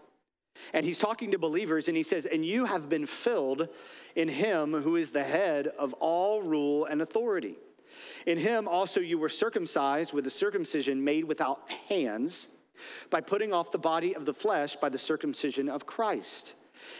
And 0.74 0.86
he's 0.86 0.98
talking 0.98 1.32
to 1.32 1.40
believers 1.40 1.88
and 1.88 1.98
he 1.98 2.04
says, 2.04 2.26
And 2.26 2.46
you 2.46 2.66
have 2.66 2.90
been 2.90 3.06
filled 3.06 3.70
in 4.16 4.28
him 4.28 4.74
who 4.74 4.96
is 4.96 5.12
the 5.12 5.24
head 5.24 5.68
of 5.68 5.94
all 5.94 6.42
rule 6.42 6.86
and 6.86 7.02
authority. 7.02 7.56
In 8.26 8.38
him 8.38 8.68
also 8.68 9.00
you 9.00 9.18
were 9.18 9.30
circumcised 9.30 10.14
with 10.14 10.28
a 10.28 10.32
circumcision 10.32 11.04
made 11.04 11.26
without 11.26 11.72
hands, 11.90 12.48
by 13.10 13.20
putting 13.20 13.52
off 13.52 13.72
the 13.72 13.78
body 13.78 14.16
of 14.16 14.26
the 14.26 14.34
flesh 14.34 14.78
by 14.78 14.88
the 14.88 14.98
circumcision 14.98 15.68
of 15.68 15.86
Christ 15.86 16.54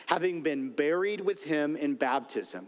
having 0.06 0.42
been 0.42 0.72
buried 0.72 1.22
with 1.22 1.44
him 1.44 1.76
in 1.76 1.96
baptism, 1.96 2.68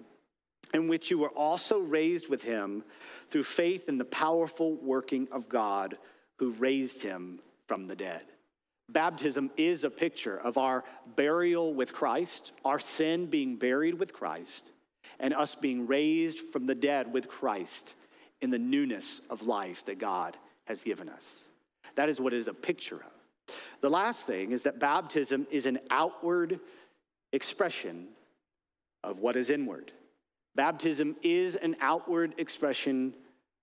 in 0.74 0.88
which 0.88 1.12
you 1.12 1.18
were 1.18 1.30
also 1.30 1.80
raised 1.80 2.30
with 2.30 2.42
him 2.42 2.84
through 3.30 3.44
faith 3.44 3.88
in 3.88 3.98
the 3.98 4.06
powerful 4.06 4.76
working 4.76 5.28
of 5.32 5.50
God 5.50 5.98
who 6.38 6.52
raised 6.54 7.02
him 7.02 7.40
from 7.68 7.88
the 7.88 7.96
dead. 7.96 8.24
Baptism 8.92 9.52
is 9.56 9.84
a 9.84 9.90
picture 9.90 10.38
of 10.38 10.58
our 10.58 10.84
burial 11.16 11.74
with 11.74 11.94
Christ, 11.94 12.52
our 12.66 12.80
sin 12.80 13.28
being 13.28 13.56
buried 13.56 13.94
with 13.94 14.12
Christ, 14.12 14.72
and 15.20 15.34
us 15.34 15.56
being 15.56 15.88
raised 15.88 16.40
from 16.52 16.66
the 16.66 16.76
dead 16.76 17.12
with 17.12 17.28
Christ 17.28 17.94
in 18.42 18.50
the 18.50 18.60
newness 18.60 19.22
of 19.30 19.44
life 19.44 19.86
that 19.86 20.00
God 20.00 20.36
has 20.66 20.84
given 20.84 21.08
us. 21.08 21.44
That 21.96 22.10
is 22.10 22.20
what 22.20 22.34
it 22.34 22.40
is 22.40 22.48
a 22.48 22.54
picture 22.54 22.98
of. 22.98 23.56
The 23.82 23.90
last 23.90 24.26
thing 24.26 24.52
is 24.52 24.64
that 24.64 24.80
baptism 24.80 25.48
is 25.50 25.66
an 25.66 25.80
outward 25.90 26.60
expression 27.34 28.08
of 29.04 29.20
what 29.20 29.36
is 29.36 29.50
inward. 29.50 29.92
Baptism 30.56 31.16
is 31.24 31.56
an 31.56 31.76
outward 31.80 32.36
expression 32.38 33.14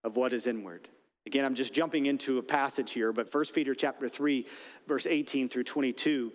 of 0.05 0.17
what 0.17 0.33
is 0.33 0.47
inward. 0.47 0.89
Again, 1.29 1.45
I'm 1.45 1.55
just 1.55 1.75
jumping 1.75 2.07
into 2.07 2.39
a 2.39 2.43
passage 2.43 2.93
here, 2.93 3.13
but 3.13 3.35
1 3.35 3.45
Peter 3.53 3.75
chapter 3.75 4.09
3, 4.09 4.47
verse 4.87 5.05
18 5.05 5.51
through 5.51 5.65
22 5.65 6.33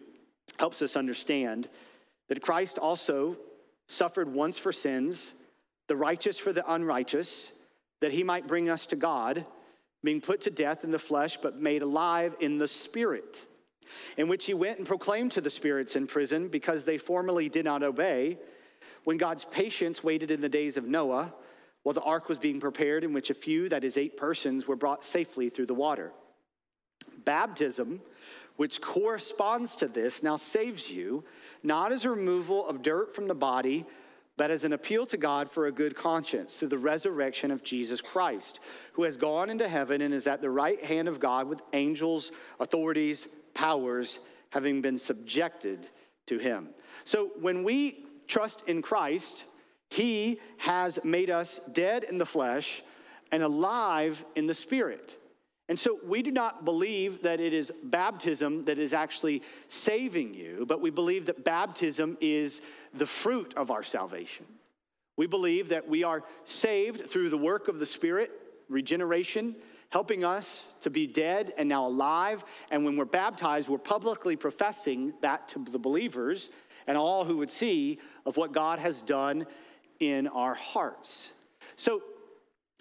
helps 0.60 0.84
us 0.84 0.96
understand 0.96 1.68
that 2.30 2.44
Christ 2.44 2.78
also 2.78 3.36
suffered 3.88 4.32
once 4.32 4.60
for 4.60 4.72
sins, 4.72 5.34
the 5.88 5.96
righteous 5.96 6.38
for 6.38 6.54
the 6.54 6.72
unrighteous, 6.72 7.52
that 8.02 8.12
he 8.12 8.22
might 8.22 8.46
bring 8.46 8.70
us 8.70 8.86
to 8.86 8.96
God, 8.96 9.48
being 10.04 10.22
put 10.22 10.42
to 10.42 10.52
death 10.52 10.84
in 10.84 10.92
the 10.92 11.00
flesh, 11.00 11.38
but 11.42 11.60
made 11.60 11.82
alive 11.82 12.36
in 12.40 12.60
the 12.60 12.68
spirit, 12.68 13.48
in 14.18 14.28
which 14.28 14.46
he 14.46 14.54
went 14.54 14.78
and 14.78 14.88
proclaimed 14.88 15.32
to 15.32 15.42
the 15.42 15.50
spirits 15.50 15.96
in 15.96 16.06
prison 16.06 16.50
because 16.50 16.86
they 16.86 17.00
formerly 17.00 17.50
did 17.50 17.66
not 17.66 17.82
obey, 17.82 18.38
when 19.06 19.18
God's 19.18 19.46
patience 19.46 20.04
waited 20.04 20.30
in 20.30 20.40
the 20.40 20.50
days 20.50 20.78
of 20.78 20.86
Noah 20.86 21.34
while 21.84 21.94
the 21.94 22.02
ark 22.02 22.30
was 22.30 22.38
being 22.38 22.60
prepared, 22.60 23.04
in 23.04 23.14
which 23.14 23.30
a 23.30 23.34
few, 23.34 23.70
that 23.70 23.84
is, 23.84 23.98
eight 23.98 24.18
persons, 24.18 24.68
were 24.68 24.76
brought 24.76 25.04
safely 25.06 25.50
through 25.50 25.66
the 25.66 25.74
water. 25.74 26.12
Baptism, 27.26 28.02
which 28.56 28.82
corresponds 28.82 29.76
to 29.76 29.88
this, 29.88 30.24
now 30.24 30.36
saves 30.36 30.90
you, 30.90 31.24
not 31.62 31.92
as 31.92 32.06
a 32.06 32.10
removal 32.10 32.68
of 32.68 32.82
dirt 32.82 33.16
from 33.16 33.28
the 33.28 33.36
body, 33.36 33.86
but 34.36 34.50
as 34.50 34.64
an 34.64 34.74
appeal 34.74 35.06
to 35.06 35.18
God 35.18 35.52
for 35.52 35.68
a 35.68 35.72
good 35.72 35.96
conscience 35.96 36.56
through 36.56 36.70
the 36.70 36.78
resurrection 36.78 37.52
of 37.52 37.64
Jesus 37.64 38.02
Christ, 38.02 38.60
who 38.94 39.04
has 39.04 39.16
gone 39.16 39.50
into 39.50 39.68
heaven 39.68 40.02
and 40.02 40.14
is 40.14 40.26
at 40.26 40.42
the 40.42 40.50
right 40.50 40.84
hand 40.84 41.08
of 41.08 41.20
God 41.20 41.48
with 41.48 41.62
angels, 41.74 42.32
authorities, 42.60 43.28
powers, 43.54 44.20
having 44.50 44.82
been 44.82 44.98
subjected 44.98 45.88
to 46.28 46.38
him. 46.40 46.70
So 47.06 47.32
when 47.40 47.64
we 47.64 48.06
trust 48.28 48.64
in 48.68 48.82
Christ, 48.82 49.46
he 49.94 50.40
has 50.58 50.98
made 51.04 51.30
us 51.30 51.60
dead 51.72 52.04
in 52.04 52.18
the 52.18 52.26
flesh 52.26 52.82
and 53.32 53.44
alive 53.44 54.26
in 54.36 54.48
the 54.48 54.56
spirit. 54.56 55.16
And 55.70 55.80
so 55.80 56.00
we 56.04 56.24
do 56.24 56.32
not 56.32 56.66
believe 56.66 57.22
that 57.22 57.40
it 57.40 57.54
is 57.54 57.72
baptism 57.84 58.64
that 58.64 58.80
is 58.80 58.92
actually 58.92 59.44
saving 59.70 60.34
you, 60.34 60.66
but 60.68 60.82
we 60.82 60.90
believe 60.90 61.28
that 61.28 61.44
baptism 61.44 62.18
is 62.22 62.60
the 62.96 63.06
fruit 63.06 63.54
of 63.56 63.70
our 63.70 63.84
salvation. 63.84 64.48
We 65.16 65.28
believe 65.28 65.70
that 65.70 65.88
we 65.88 66.04
are 66.04 66.24
saved 66.44 67.08
through 67.12 67.30
the 67.30 67.38
work 67.38 67.68
of 67.68 67.78
the 67.78 67.86
Spirit, 67.86 68.32
regeneration, 68.70 69.56
helping 69.90 70.26
us 70.26 70.70
to 70.82 70.90
be 70.90 71.06
dead 71.06 71.54
and 71.56 71.70
now 71.70 71.86
alive. 71.86 72.44
And 72.72 72.84
when 72.84 72.98
we're 72.98 73.06
baptized, 73.06 73.70
we're 73.70 73.78
publicly 73.78 74.38
professing 74.38 75.14
that 75.22 75.50
to 75.50 75.64
the 75.64 75.78
believers 75.78 76.50
and 76.88 76.98
all 76.98 77.26
who 77.26 77.38
would 77.38 77.52
see 77.52 78.00
of 78.26 78.38
what 78.38 78.54
God 78.54 78.80
has 78.80 79.04
done 79.04 79.46
in 80.12 80.28
our 80.28 80.54
hearts. 80.54 81.30
So, 81.76 82.02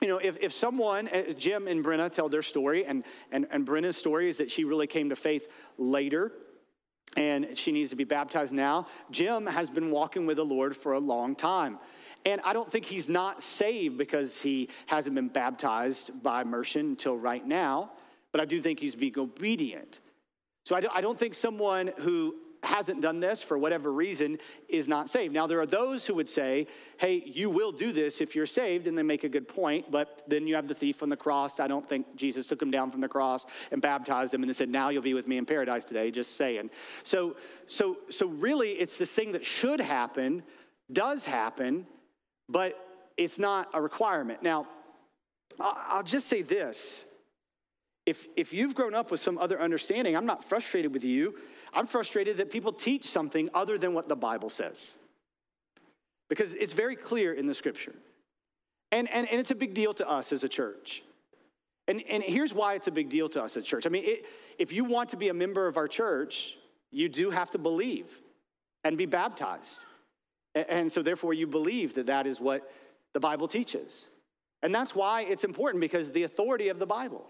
you 0.01 0.09
know, 0.09 0.19
if, 0.19 0.37
if 0.41 0.53
someone, 0.53 1.09
uh, 1.09 1.33
Jim 1.33 1.69
and 1.69 1.85
Brenna 1.85 2.11
tell 2.11 2.29
their 2.29 2.43
story, 2.43 2.85
and, 2.85 3.05
and, 3.31 3.47
and 3.51 3.67
Brenna's 3.67 3.97
story 3.97 4.29
is 4.29 4.39
that 4.39 4.51
she 4.51 4.65
really 4.65 4.87
came 4.87 5.11
to 5.11 5.17
faith 5.17 5.47
later 5.79 6.33
and 7.17 7.57
she 7.57 7.73
needs 7.73 7.91
to 7.91 7.97
be 7.97 8.05
baptized 8.05 8.53
now. 8.53 8.87
Jim 9.11 9.47
has 9.47 9.69
been 9.71 9.91
walking 9.91 10.27
with 10.27 10.39
the 10.39 10.45
Lord 10.45 10.77
for 10.77 10.95
a 10.95 10.99
long 10.99 11.37
time. 11.37 11.79
And 12.25 12.41
I 12.45 12.53
don't 12.53 12.71
think 12.71 12.85
he's 12.85 13.09
not 13.09 13.43
saved 13.43 13.99
because 13.99 14.41
he 14.41 14.69
hasn't 14.87 15.15
been 15.15 15.29
baptized 15.29 16.23
by 16.23 16.43
immersion 16.43 16.87
until 16.87 17.17
right 17.17 17.47
now, 17.47 17.93
but 18.31 18.41
I 18.41 18.45
do 18.45 18.61
think 18.61 18.81
he's 18.81 18.95
being 18.95 19.19
obedient. 19.19 20.01
So 20.65 20.77
I 20.77 21.01
don't 21.01 21.19
think 21.19 21.35
someone 21.35 21.91
who 21.99 22.37
hasn't 22.63 23.01
done 23.01 23.19
this 23.19 23.43
for 23.43 23.59
whatever 23.59 23.93
reason 23.93 24.39
is 24.69 24.87
not 24.87 25.11
saved. 25.11 25.35
Now, 25.35 25.47
there 25.47 25.61
are 25.61 25.67
those 25.67 26.07
who 26.07 26.15
would 26.15 26.29
say, 26.29 26.69
hey, 26.97 27.23
you 27.27 27.51
will 27.51 27.73
do 27.73 27.93
this 27.93 28.21
if 28.21 28.37
you're 28.37 28.47
saved, 28.47 28.87
and 28.87 28.97
they 28.97 29.03
make 29.03 29.25
a 29.25 29.29
good 29.29 29.49
point, 29.49 29.91
but 29.91 30.23
then 30.29 30.47
you 30.47 30.55
have 30.55 30.69
the 30.69 30.75
thief 30.75 31.03
on 31.03 31.09
the 31.09 31.17
cross. 31.17 31.59
I 31.59 31.67
don't 31.67 31.89
think 31.89 32.15
Jesus 32.15 32.47
took 32.47 32.63
him 32.63 32.71
down 32.71 32.93
from 32.93 33.01
the 33.01 33.09
cross 33.09 33.47
and 33.73 33.83
baptized 33.83 34.33
him 34.33 34.43
and 34.43 34.49
then 34.49 34.55
said, 34.55 34.69
now 34.69 34.91
you'll 34.91 35.03
be 35.03 35.15
with 35.15 35.27
me 35.27 35.39
in 35.39 35.47
paradise 35.47 35.85
today, 35.85 36.11
just 36.13 36.37
saying. 36.37 36.71
So, 37.03 37.37
so, 37.67 37.99
so 38.11 38.27
really, 38.29 38.71
it's 38.71 38.97
this 38.97 39.13
thing 39.13 39.33
that 39.33 39.45
should 39.45 39.81
happen, 39.81 40.45
does 40.93 41.25
happen, 41.25 41.87
but 42.49 42.79
it's 43.17 43.39
not 43.39 43.71
a 43.75 43.83
requirement. 43.83 44.43
Now, 44.43 44.69
I'll 45.59 46.03
just 46.05 46.29
say 46.29 46.43
this. 46.43 47.05
If, 48.05 48.27
if 48.37 48.53
you've 48.53 48.75
grown 48.75 48.95
up 48.95 49.11
with 49.11 49.21
some 49.21 49.39
other 49.39 49.61
understanding, 49.61 50.17
I'm 50.17 50.27
not 50.27 50.45
frustrated 50.45 50.93
with 50.93 51.05
you 51.05 51.35
I'm 51.73 51.87
frustrated 51.87 52.37
that 52.37 52.51
people 52.51 52.73
teach 52.73 53.05
something 53.05 53.49
other 53.55 53.79
than 53.79 53.95
what 53.95 54.09
the 54.09 54.17
Bible 54.17 54.51
says. 54.51 54.97
Because 56.29 56.55
it's 56.55 56.73
very 56.73 56.97
clear 56.97 57.33
in 57.33 57.47
the 57.47 57.55
scripture. 57.55 57.95
And, 58.91 59.11
and, 59.11 59.27
and 59.29 59.41
it's 59.41 59.51
a 59.51 59.55
big 59.55 59.75
deal 59.75 59.95
to 59.95 60.09
us 60.09 60.33
as 60.33 60.45
a 60.45 60.49
church. 60.49 61.03
And, 61.89 62.03
and 62.09 62.23
here's 62.23 62.53
why 62.55 62.75
it's 62.75 62.87
a 62.87 62.93
big 62.93 63.09
deal 63.09 63.29
to 63.31 63.43
us 63.43 63.57
as 63.57 63.63
a 63.63 63.67
church. 63.67 63.87
I 63.87 63.89
mean, 63.89 64.05
it, 64.05 64.27
if 64.59 64.73
you 64.73 64.85
want 64.85 65.11
to 65.11 65.17
be 65.17 65.29
a 65.29 65.35
member 65.35 65.67
of 65.67 65.77
our 65.77 65.89
church, 65.89 66.55
you 66.91 67.09
do 67.09 67.31
have 67.31 67.51
to 67.53 67.59
believe 67.59 68.07
and 68.85 68.99
be 68.99 69.07
baptized. 69.07 69.79
And, 70.55 70.67
and 70.69 70.93
so, 70.93 71.03
therefore, 71.03 71.35
you 71.35 71.47
believe 71.47 71.95
that 71.95 72.07
that 72.07 72.27
is 72.27 72.39
what 72.39 72.71
the 73.15 73.21
Bible 73.21 73.49
teaches. 73.49 74.07
And 74.63 74.75
that's 74.75 74.95
why 74.95 75.23
it's 75.23 75.45
important 75.45 75.81
because 75.81 76.13
the 76.13 76.23
authority 76.23 76.69
of 76.69 76.79
the 76.79 76.87
Bible, 76.87 77.27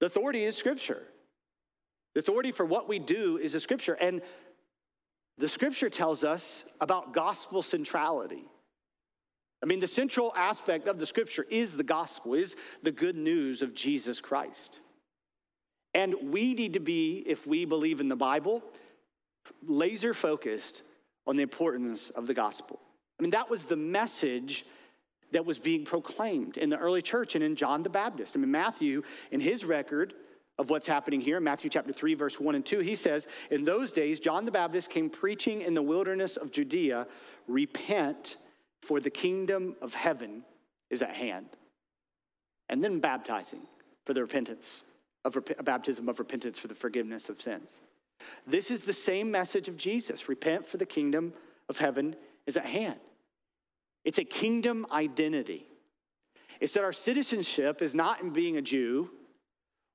the 0.00 0.06
authority 0.06 0.44
is 0.44 0.56
Scripture. 0.56 1.02
The 2.14 2.20
authority 2.20 2.50
for 2.52 2.64
what 2.64 2.88
we 2.88 2.98
do 2.98 3.36
is 3.36 3.52
the 3.52 3.60
scripture. 3.60 3.94
And 3.94 4.22
the 5.36 5.48
scripture 5.48 5.88
tells 5.88 6.24
us 6.24 6.64
about 6.80 7.14
gospel 7.14 7.62
centrality. 7.62 8.44
I 9.62 9.66
mean, 9.66 9.80
the 9.80 9.86
central 9.86 10.32
aspect 10.36 10.88
of 10.88 10.98
the 10.98 11.06
scripture 11.06 11.46
is 11.48 11.76
the 11.76 11.84
gospel, 11.84 12.34
is 12.34 12.56
the 12.82 12.92
good 12.92 13.16
news 13.16 13.62
of 13.62 13.74
Jesus 13.74 14.20
Christ. 14.20 14.80
And 15.94 16.14
we 16.32 16.54
need 16.54 16.72
to 16.74 16.80
be, 16.80 17.24
if 17.26 17.46
we 17.46 17.64
believe 17.64 18.00
in 18.00 18.08
the 18.08 18.16
Bible, 18.16 18.62
laser 19.62 20.14
focused 20.14 20.82
on 21.26 21.36
the 21.36 21.42
importance 21.42 22.10
of 22.10 22.26
the 22.26 22.34
gospel. 22.34 22.80
I 23.18 23.22
mean, 23.22 23.30
that 23.30 23.50
was 23.50 23.64
the 23.64 23.76
message 23.76 24.64
that 25.32 25.44
was 25.44 25.58
being 25.58 25.84
proclaimed 25.84 26.56
in 26.56 26.70
the 26.70 26.78
early 26.78 27.02
church 27.02 27.34
and 27.34 27.44
in 27.44 27.54
John 27.56 27.82
the 27.82 27.90
Baptist. 27.90 28.36
I 28.36 28.40
mean, 28.40 28.50
Matthew, 28.50 29.02
in 29.30 29.40
his 29.40 29.64
record, 29.64 30.14
of 30.58 30.70
what's 30.70 30.86
happening 30.86 31.20
here. 31.20 31.40
Matthew 31.40 31.70
chapter 31.70 31.92
3, 31.92 32.14
verse 32.14 32.40
1 32.40 32.54
and 32.56 32.66
2, 32.66 32.80
he 32.80 32.96
says, 32.96 33.28
In 33.50 33.64
those 33.64 33.92
days, 33.92 34.18
John 34.18 34.44
the 34.44 34.50
Baptist 34.50 34.90
came 34.90 35.08
preaching 35.08 35.62
in 35.62 35.74
the 35.74 35.82
wilderness 35.82 36.36
of 36.36 36.50
Judea, 36.50 37.06
repent, 37.46 38.36
for 38.82 39.00
the 39.00 39.10
kingdom 39.10 39.76
of 39.80 39.94
heaven 39.94 40.42
is 40.90 41.02
at 41.02 41.10
hand. 41.10 41.46
And 42.68 42.82
then 42.82 42.98
baptizing 42.98 43.62
for 44.04 44.14
the 44.14 44.22
repentance 44.22 44.82
of 45.24 45.36
a 45.36 45.62
baptism 45.62 46.08
of 46.08 46.18
repentance 46.18 46.58
for 46.58 46.68
the 46.68 46.74
forgiveness 46.74 47.28
of 47.28 47.40
sins. 47.40 47.80
This 48.46 48.70
is 48.70 48.82
the 48.82 48.94
same 48.94 49.30
message 49.30 49.68
of 49.68 49.76
Jesus 49.76 50.28
repent, 50.28 50.66
for 50.66 50.76
the 50.76 50.86
kingdom 50.86 51.32
of 51.68 51.78
heaven 51.78 52.16
is 52.46 52.56
at 52.56 52.66
hand. 52.66 52.98
It's 54.08 54.16
a 54.16 54.24
kingdom 54.24 54.86
identity. 54.90 55.66
It's 56.60 56.72
that 56.72 56.82
our 56.82 56.94
citizenship 56.94 57.82
is 57.82 57.94
not 57.94 58.22
in 58.22 58.30
being 58.30 58.56
a 58.56 58.62
Jew 58.62 59.10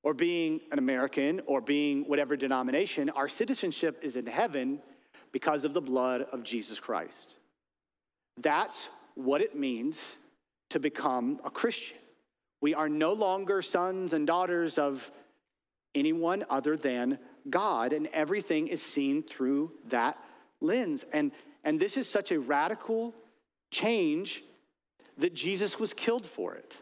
or 0.03 0.13
being 0.13 0.61
an 0.71 0.77
American 0.77 1.41
or 1.47 1.61
being 1.61 2.03
whatever 2.03 2.37
denomination, 2.37 3.09
our 3.09 3.27
citizenship 3.27 3.97
is 4.03 4.15
in 4.15 4.27
heaven 4.27 4.83
because 5.31 5.65
of 5.65 5.73
the 5.73 5.81
blood 5.81 6.27
of 6.31 6.43
Jesus 6.43 6.79
Christ. 6.79 7.33
That's 8.37 8.87
what 9.15 9.41
it 9.41 9.55
means 9.55 9.99
to 10.69 10.79
become 10.79 11.39
a 11.43 11.49
Christian. 11.49 11.97
We 12.61 12.75
are 12.75 12.89
no 12.89 13.13
longer 13.13 13.63
sons 13.63 14.13
and 14.13 14.27
daughters 14.27 14.77
of 14.77 15.11
anyone 15.95 16.45
other 16.51 16.77
than 16.77 17.17
God, 17.49 17.93
and 17.93 18.05
everything 18.13 18.67
is 18.67 18.83
seen 18.83 19.23
through 19.23 19.71
that 19.87 20.19
lens. 20.61 21.03
And, 21.11 21.31
and 21.63 21.79
this 21.79 21.97
is 21.97 22.07
such 22.07 22.31
a 22.31 22.39
radical 22.39 23.15
change 23.73 24.43
that 25.17 25.33
Jesus 25.33 25.77
was 25.79 25.93
killed 25.93 26.25
for 26.25 26.55
it 26.55 26.77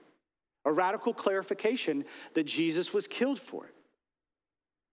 a 0.66 0.72
radical 0.72 1.14
clarification 1.14 2.06
that 2.34 2.44
Jesus 2.44 2.94
was 2.94 3.08
killed 3.08 3.40
for 3.40 3.66
it. 3.66 3.74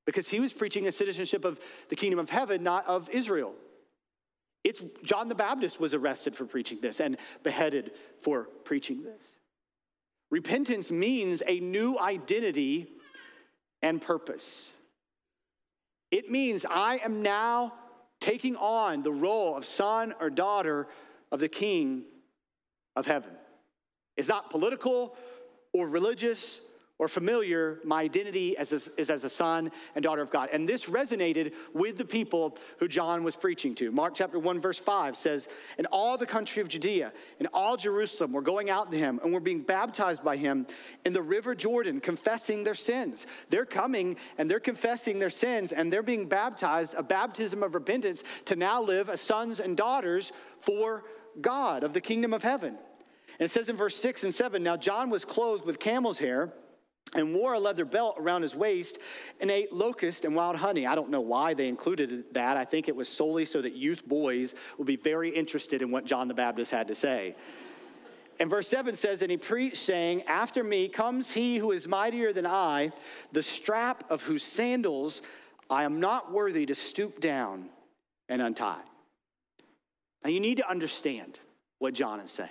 Because 0.06 0.28
he 0.28 0.40
was 0.40 0.52
preaching 0.52 0.86
a 0.86 0.92
citizenship 0.92 1.44
of 1.44 1.60
the 1.90 1.96
kingdom 1.96 2.18
of 2.18 2.30
heaven, 2.30 2.62
not 2.62 2.86
of 2.86 3.10
Israel. 3.10 3.54
It's 4.64 4.82
John 5.02 5.28
the 5.28 5.34
Baptist 5.34 5.78
was 5.78 5.92
arrested 5.92 6.34
for 6.34 6.46
preaching 6.46 6.78
this 6.80 7.00
and 7.00 7.18
beheaded 7.42 7.92
for 8.22 8.44
preaching 8.64 9.02
this. 9.02 9.34
Repentance 10.30 10.90
means 10.90 11.42
a 11.46 11.60
new 11.60 11.98
identity 11.98 12.88
and 13.82 14.00
purpose. 14.00 14.70
It 16.10 16.30
means 16.30 16.64
I 16.68 17.00
am 17.04 17.22
now 17.22 17.74
taking 18.20 18.56
on 18.56 19.02
the 19.02 19.12
role 19.12 19.56
of 19.56 19.66
son 19.66 20.14
or 20.20 20.30
daughter 20.30 20.88
of 21.32 21.40
the 21.40 21.48
king 21.48 22.04
of 22.96 23.06
heaven. 23.06 23.30
It's 24.16 24.28
not 24.28 24.50
political 24.50 25.16
or 25.72 25.88
religious 25.88 26.60
or 26.98 27.06
familiar, 27.06 27.78
my 27.84 28.02
identity 28.02 28.56
as 28.56 28.72
a, 28.72 29.00
is 29.00 29.08
as 29.08 29.22
a 29.22 29.30
son 29.30 29.70
and 29.94 30.02
daughter 30.02 30.20
of 30.20 30.30
God. 30.30 30.48
And 30.52 30.68
this 30.68 30.86
resonated 30.86 31.52
with 31.72 31.96
the 31.96 32.04
people 32.04 32.58
who 32.80 32.88
John 32.88 33.22
was 33.22 33.36
preaching 33.36 33.76
to. 33.76 33.92
Mark 33.92 34.14
chapter 34.16 34.36
1, 34.36 34.60
verse 34.60 34.80
5 34.80 35.16
says, 35.16 35.48
In 35.78 35.86
all 35.86 36.18
the 36.18 36.26
country 36.26 36.60
of 36.60 36.68
Judea 36.68 37.12
and 37.38 37.46
all 37.54 37.76
Jerusalem 37.76 38.32
were 38.32 38.42
going 38.42 38.68
out 38.68 38.90
to 38.90 38.98
him 38.98 39.20
and 39.22 39.32
were 39.32 39.38
being 39.38 39.62
baptized 39.62 40.24
by 40.24 40.36
him 40.36 40.66
in 41.04 41.12
the 41.12 41.22
river 41.22 41.54
Jordan, 41.54 42.00
confessing 42.00 42.64
their 42.64 42.74
sins. 42.74 43.26
They're 43.48 43.64
coming 43.64 44.16
and 44.36 44.50
they're 44.50 44.58
confessing 44.58 45.20
their 45.20 45.30
sins 45.30 45.70
and 45.70 45.92
they're 45.92 46.02
being 46.02 46.26
baptized, 46.26 46.94
a 46.94 47.02
baptism 47.04 47.62
of 47.62 47.76
repentance, 47.76 48.24
to 48.46 48.56
now 48.56 48.82
live 48.82 49.08
as 49.08 49.20
sons 49.20 49.60
and 49.60 49.76
daughters 49.76 50.32
for 50.60 51.04
God 51.40 51.84
of 51.84 51.92
the 51.92 52.00
kingdom 52.00 52.32
of 52.32 52.42
heaven. 52.42 52.76
And 53.38 53.46
it 53.46 53.50
says 53.50 53.68
in 53.68 53.76
verse 53.76 53.96
6 53.96 54.24
and 54.24 54.34
7 54.34 54.62
Now 54.62 54.76
John 54.76 55.10
was 55.10 55.24
clothed 55.24 55.64
with 55.64 55.78
camel's 55.78 56.18
hair 56.18 56.52
and 57.14 57.34
wore 57.34 57.54
a 57.54 57.60
leather 57.60 57.84
belt 57.84 58.16
around 58.18 58.42
his 58.42 58.54
waist 58.54 58.98
and 59.40 59.50
ate 59.50 59.72
locust 59.72 60.24
and 60.24 60.34
wild 60.34 60.56
honey. 60.56 60.86
I 60.86 60.94
don't 60.94 61.10
know 61.10 61.20
why 61.20 61.54
they 61.54 61.68
included 61.68 62.24
that. 62.32 62.56
I 62.56 62.64
think 62.64 62.88
it 62.88 62.96
was 62.96 63.08
solely 63.08 63.44
so 63.44 63.62
that 63.62 63.74
youth 63.74 64.06
boys 64.06 64.54
would 64.76 64.86
be 64.86 64.96
very 64.96 65.30
interested 65.30 65.80
in 65.80 65.90
what 65.90 66.04
John 66.04 66.28
the 66.28 66.34
Baptist 66.34 66.70
had 66.70 66.88
to 66.88 66.94
say. 66.94 67.34
And 68.40 68.48
verse 68.48 68.68
7 68.68 68.94
says, 68.94 69.22
And 69.22 69.30
he 69.30 69.36
preached, 69.36 69.78
saying, 69.78 70.22
After 70.22 70.62
me 70.62 70.88
comes 70.88 71.32
he 71.32 71.56
who 71.58 71.72
is 71.72 71.88
mightier 71.88 72.32
than 72.32 72.46
I, 72.46 72.92
the 73.32 73.42
strap 73.42 74.04
of 74.10 74.22
whose 74.22 74.42
sandals 74.42 75.22
I 75.70 75.84
am 75.84 76.00
not 76.00 76.32
worthy 76.32 76.66
to 76.66 76.74
stoop 76.74 77.20
down 77.20 77.68
and 78.28 78.40
untie. 78.40 78.80
Now 80.24 80.30
you 80.30 80.40
need 80.40 80.56
to 80.56 80.68
understand 80.68 81.38
what 81.78 81.94
John 81.94 82.20
is 82.20 82.30
saying. 82.30 82.50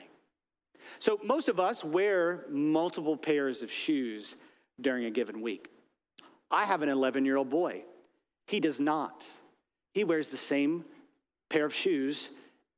So, 1.00 1.20
most 1.24 1.50
of 1.50 1.60
us 1.60 1.84
wear 1.84 2.46
multiple 2.50 3.18
pairs 3.18 3.62
of 3.62 3.72
shoes 3.72 4.36
during 4.80 5.06
a 5.06 5.12
given 5.12 5.42
week. 5.42 5.68
I 6.50 6.66
have 6.66 6.82
an 6.82 6.90
11 6.90 7.26
year 7.26 7.38
old 7.38 7.50
boy. 7.50 7.84
He 8.46 8.60
does 8.60 8.80
not. 8.80 9.30
He 9.94 10.04
wears 10.04 10.30
the 10.30 10.38
same 10.38 10.86
pair 11.50 11.66
of 11.66 11.74
shoes 11.74 12.30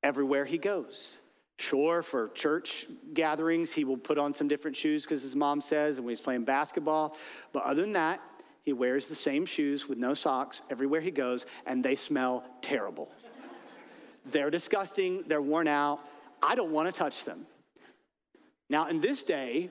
everywhere 0.01 0.45
he 0.45 0.57
goes. 0.57 1.17
Sure, 1.59 2.01
for 2.01 2.29
church 2.29 2.87
gatherings, 3.13 3.73
he 3.73 3.83
will 3.83 3.97
put 3.97 4.17
on 4.17 4.33
some 4.33 4.47
different 4.47 4.77
shoes 4.77 5.03
because 5.03 5.21
his 5.21 5.35
mom 5.35 5.59
says, 5.59 5.97
and 5.97 6.05
when 6.05 6.13
he's 6.13 6.21
playing 6.21 6.45
basketball. 6.45 7.17
But 7.51 7.63
other 7.63 7.81
than 7.81 7.91
that, 7.91 8.21
he 8.63 8.71
wears 8.71 9.07
the 9.07 9.15
same 9.15 9.45
shoes 9.45 9.87
with 9.87 9.97
no 9.97 10.13
socks 10.13 10.61
everywhere 10.69 11.01
he 11.01 11.11
goes, 11.11 11.45
and 11.65 11.83
they 11.83 11.95
smell 11.95 12.45
terrible. 12.61 13.09
They're 14.31 14.49
disgusting, 14.49 15.23
they're 15.27 15.41
worn 15.41 15.67
out. 15.67 15.99
I 16.41 16.55
don't 16.55 16.71
want 16.71 16.93
to 16.93 16.97
touch 16.97 17.25
them. 17.25 17.45
Now, 18.69 18.87
in 18.87 19.01
this 19.01 19.23
day, 19.23 19.69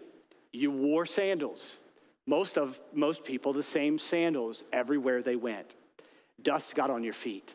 you 0.52 0.70
wore 0.70 1.06
sandals. 1.06 1.78
Most 2.26 2.58
of 2.58 2.78
most 2.92 3.24
people, 3.24 3.52
the 3.52 3.62
same 3.62 3.98
sandals 3.98 4.64
everywhere 4.72 5.22
they 5.22 5.36
went. 5.36 5.74
Dust 6.42 6.74
got 6.74 6.90
on 6.90 7.02
your 7.02 7.14
feet. 7.14 7.54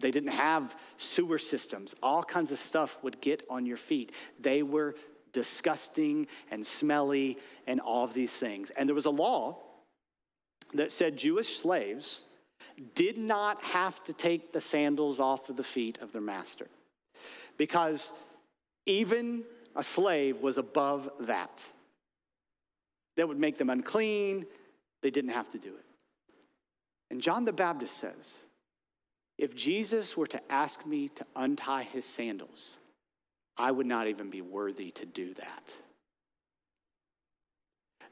they 0.00 0.10
didn't 0.10 0.30
have 0.30 0.76
sewer 0.96 1.38
systems. 1.38 1.94
All 2.02 2.22
kinds 2.22 2.52
of 2.52 2.58
stuff 2.58 2.98
would 3.02 3.20
get 3.20 3.42
on 3.50 3.66
your 3.66 3.76
feet. 3.76 4.12
They 4.40 4.62
were 4.62 4.94
disgusting 5.32 6.26
and 6.50 6.66
smelly 6.66 7.38
and 7.66 7.80
all 7.80 8.04
of 8.04 8.14
these 8.14 8.32
things. 8.32 8.70
And 8.70 8.88
there 8.88 8.94
was 8.94 9.04
a 9.04 9.10
law 9.10 9.58
that 10.74 10.92
said 10.92 11.16
Jewish 11.16 11.58
slaves 11.58 12.24
did 12.94 13.18
not 13.18 13.62
have 13.62 14.02
to 14.04 14.12
take 14.12 14.52
the 14.52 14.60
sandals 14.60 15.20
off 15.20 15.48
of 15.48 15.56
the 15.56 15.64
feet 15.64 15.98
of 16.00 16.12
their 16.12 16.20
master 16.22 16.68
because 17.56 18.12
even 18.86 19.42
a 19.76 19.82
slave 19.82 20.40
was 20.40 20.58
above 20.58 21.10
that. 21.20 21.62
That 23.16 23.28
would 23.28 23.38
make 23.38 23.58
them 23.58 23.70
unclean. 23.70 24.46
They 25.02 25.10
didn't 25.10 25.30
have 25.30 25.50
to 25.50 25.58
do 25.58 25.68
it. 25.68 25.84
And 27.10 27.20
John 27.20 27.44
the 27.44 27.52
Baptist 27.52 27.96
says, 27.96 28.34
if 29.38 29.54
Jesus 29.54 30.16
were 30.16 30.26
to 30.26 30.52
ask 30.52 30.84
me 30.84 31.08
to 31.10 31.24
untie 31.36 31.84
his 31.84 32.04
sandals, 32.04 32.76
I 33.56 33.70
would 33.70 33.86
not 33.86 34.08
even 34.08 34.30
be 34.30 34.40
worthy 34.40 34.90
to 34.92 35.06
do 35.06 35.34
that. 35.34 35.62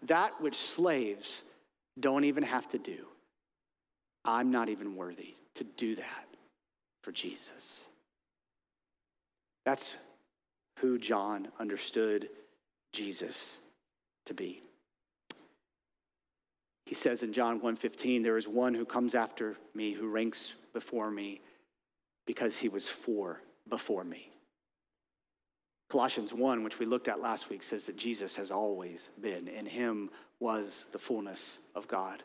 That 0.03 0.41
which 0.41 0.57
slaves 0.57 1.43
don't 1.99 2.25
even 2.25 2.43
have 2.45 2.69
to 2.69 2.79
do, 2.79 3.07
I'm 4.27 4.51
not 4.51 4.69
even 4.69 4.97
worthy 4.97 5.35
to 5.55 5.65
do 5.65 5.95
that 5.97 6.27
for 7.03 7.13
Jesus. 7.13 7.81
That's 9.65 9.95
who 10.81 10.99
John 10.99 11.49
understood 11.59 12.29
Jesus 12.93 13.59
to 14.27 14.35
be. 14.35 14.63
He 16.87 16.95
says 16.95 17.23
in 17.23 17.33
John 17.33 17.61
1:15 17.61 18.23
there 18.23 18.37
is 18.39 18.47
one 18.47 18.75
who 18.75 18.85
comes 18.85 19.15
after 19.15 19.57
me 19.75 19.93
who 19.93 20.09
ranks 20.09 20.53
before 20.73 21.11
me 21.11 21.41
because 22.27 22.59
he 22.59 22.69
was 22.69 22.89
for 22.89 23.41
before 23.69 24.05
me. 24.05 24.31
Colossians 25.89 26.33
1, 26.33 26.65
which 26.65 26.79
we 26.79 26.87
looked 26.87 27.09
at 27.09 27.21
last 27.21 27.49
week, 27.49 27.63
says 27.63 27.87
that 27.87 27.97
Jesus 27.97 28.35
has 28.37 28.51
always 28.51 29.09
been. 29.21 29.47
In 29.47 29.67
him 29.67 30.11
was 30.41 30.87
the 30.91 30.99
fullness 30.99 31.59
of 31.75 31.87
God. 31.87 32.23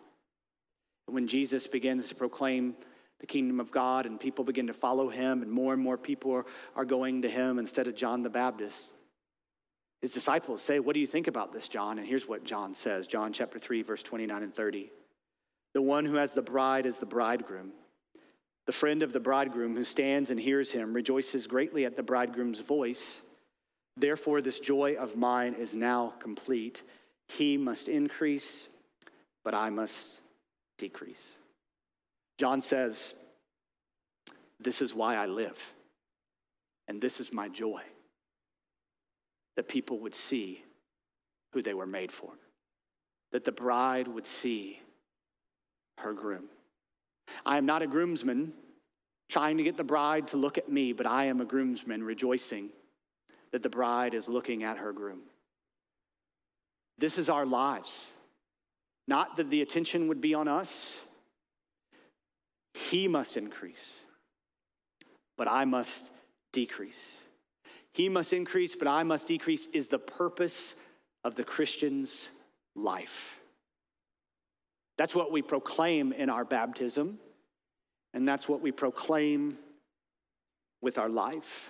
When 1.08 1.28
Jesus 1.28 1.68
begins 1.68 2.10
to 2.10 2.16
proclaim 2.16 2.76
the 3.20 3.28
kingdom 3.28 3.60
of 3.60 3.72
God 3.72 4.06
and 4.06 4.20
people 4.20 4.44
begin 4.44 4.68
to 4.68 4.74
follow 4.74 5.08
him, 5.08 5.42
and 5.42 5.52
more 5.52 5.74
and 5.74 5.82
more 5.82 5.98
people 5.98 6.44
are 6.76 6.86
going 6.86 7.22
to 7.22 7.30
him 7.30 7.60
instead 7.60 7.88
of 7.88 7.96
John 7.96 8.24
the 8.24 8.30
Baptist. 8.30 8.92
His 10.02 10.12
disciples 10.12 10.64
say, 10.64 10.80
What 10.80 10.96
do 10.96 11.00
you 11.00 11.08
think 11.08 11.28
about 11.28 11.54
this, 11.54 11.68
John? 11.68 12.00
And 12.00 12.08
here's 12.08 12.28
what 12.28 12.44
John 12.44 12.74
says 12.74 13.08
John 13.08 13.32
chapter 13.32 13.60
3, 13.60 13.84
verse 13.84 14.02
29 14.04 14.44
and 14.44 14.54
30. 14.54 14.92
The 15.74 15.82
one 15.82 16.06
who 16.06 16.16
has 16.16 16.34
the 16.34 16.42
bride 16.42 16.86
is 16.86 16.98
the 16.98 17.06
bridegroom. 17.06 17.72
The 18.66 18.74
friend 18.74 19.04
of 19.04 19.14
the 19.14 19.20
bridegroom 19.20 19.76
who 19.76 19.84
stands 19.84 20.32
and 20.32 20.40
hears 20.40 20.72
him 20.72 20.94
rejoices 20.94 21.48
greatly 21.48 21.86
at 21.86 21.96
the 21.96 22.04
bridegroom's 22.04 22.60
voice. 22.60 23.22
Therefore, 23.98 24.42
this 24.42 24.60
joy 24.60 24.96
of 24.96 25.16
mine 25.16 25.54
is 25.54 25.74
now 25.74 26.14
complete. 26.20 26.84
He 27.28 27.58
must 27.58 27.88
increase, 27.88 28.68
but 29.44 29.54
I 29.54 29.70
must 29.70 30.21
decrease. 30.82 31.38
John 32.40 32.60
says, 32.60 33.14
This 34.60 34.82
is 34.82 34.94
why 34.94 35.16
I 35.16 35.28
live, 35.28 35.58
and 36.88 37.00
this 37.00 37.20
is 37.20 37.32
my 37.32 37.48
joy 37.48 37.84
that 39.56 39.70
people 39.70 40.00
would 40.00 40.16
see 40.16 40.64
who 41.54 41.62
they 41.62 41.76
were 41.76 41.86
made 41.86 42.12
for, 42.12 42.32
that 43.32 43.46
the 43.46 43.52
bride 43.52 44.08
would 44.08 44.26
see 44.26 44.80
her 46.00 46.14
groom. 46.14 46.46
I 47.46 47.58
am 47.58 47.68
not 47.68 47.84
a 47.84 47.88
groomsman 47.88 48.54
trying 49.30 49.58
to 49.58 49.64
get 49.64 49.78
the 49.78 49.84
bride 49.84 50.30
to 50.30 50.38
look 50.38 50.58
at 50.58 50.70
me, 50.70 50.94
but 50.94 51.06
I 51.06 51.26
am 51.26 51.42
a 51.42 51.46
groomsman 51.46 52.04
rejoicing 52.04 52.70
that 53.52 53.62
the 53.62 53.70
bride 53.70 54.16
is 54.16 54.28
looking 54.28 54.64
at 54.64 54.78
her 54.78 54.92
groom. 54.92 55.22
This 56.98 57.20
is 57.20 57.30
our 57.30 57.46
lives. 57.46 58.14
Not 59.12 59.36
that 59.36 59.50
the 59.50 59.62
attention 59.62 60.08
would 60.08 60.22
be 60.22 60.34
on 60.34 60.48
us, 60.48 60.98
he 62.74 63.10
must 63.10 63.36
increase, 63.36 63.92
but 65.38 65.50
I 65.50 65.66
must 65.66 66.10
decrease. 66.54 67.18
He 67.92 68.08
must 68.08 68.32
increase, 68.32 68.74
but 68.74 68.88
I 68.88 69.04
must 69.04 69.28
decrease 69.28 69.68
is 69.74 69.88
the 69.88 70.00
purpose 70.00 70.76
of 71.26 71.36
the 71.36 71.44
Christian's 71.44 72.30
life. 72.74 73.42
That's 74.98 75.14
what 75.14 75.30
we 75.30 75.42
proclaim 75.42 76.14
in 76.14 76.30
our 76.30 76.46
baptism, 76.46 77.20
and 78.14 78.26
that's 78.26 78.48
what 78.48 78.62
we 78.62 78.72
proclaim 78.72 79.58
with 80.82 80.98
our 80.98 81.10
life. 81.10 81.70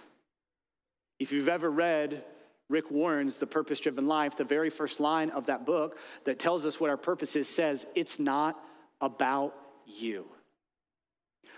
If 1.17 1.31
you've 1.31 1.49
ever 1.49 1.71
read 1.71 2.23
Rick 2.71 2.89
Warren's 2.89 3.35
The 3.35 3.45
Purpose 3.45 3.79
Driven 3.79 4.07
Life, 4.07 4.37
the 4.37 4.43
very 4.43 4.69
first 4.69 4.99
line 4.99 5.29
of 5.29 5.45
that 5.47 5.65
book 5.65 5.97
that 6.23 6.39
tells 6.39 6.65
us 6.65 6.79
what 6.79 6.89
our 6.89 6.97
purpose 6.97 7.35
is 7.35 7.47
says, 7.47 7.85
It's 7.93 8.17
not 8.17 8.63
about 9.01 9.53
you. 9.85 10.25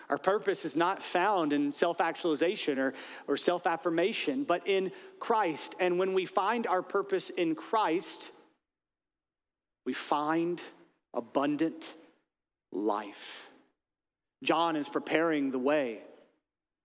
Our 0.09 0.17
purpose 0.17 0.65
is 0.65 0.75
not 0.75 1.01
found 1.01 1.53
in 1.53 1.71
self 1.71 2.01
actualization 2.01 2.77
or, 2.79 2.93
or 3.27 3.37
self 3.37 3.65
affirmation, 3.65 4.43
but 4.43 4.67
in 4.67 4.91
Christ. 5.19 5.75
And 5.79 5.97
when 5.97 6.13
we 6.13 6.25
find 6.25 6.67
our 6.67 6.81
purpose 6.81 7.29
in 7.29 7.55
Christ, 7.55 8.31
we 9.85 9.93
find 9.93 10.61
abundant 11.13 11.93
life. 12.71 13.49
John 14.43 14.75
is 14.75 14.89
preparing 14.89 15.51
the 15.51 15.59
way. 15.59 16.01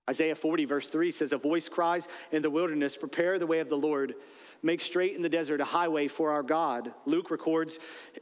Isaiah 0.08 0.34
40, 0.34 0.64
verse 0.64 0.88
3 0.88 1.10
says, 1.10 1.32
A 1.32 1.38
voice 1.38 1.68
cries 1.68 2.08
in 2.32 2.42
the 2.42 2.50
wilderness, 2.50 2.96
Prepare 2.96 3.38
the 3.38 3.46
way 3.46 3.60
of 3.60 3.68
the 3.68 3.76
Lord 3.76 4.14
Make 4.62 4.80
straight 4.80 5.14
in 5.14 5.22
the 5.22 5.28
desert 5.28 5.60
a 5.60 5.64
highway 5.64 6.08
for 6.08 6.32
our 6.32 6.42
God. 6.42 6.92
Luke 7.06 7.30
records 7.30 7.78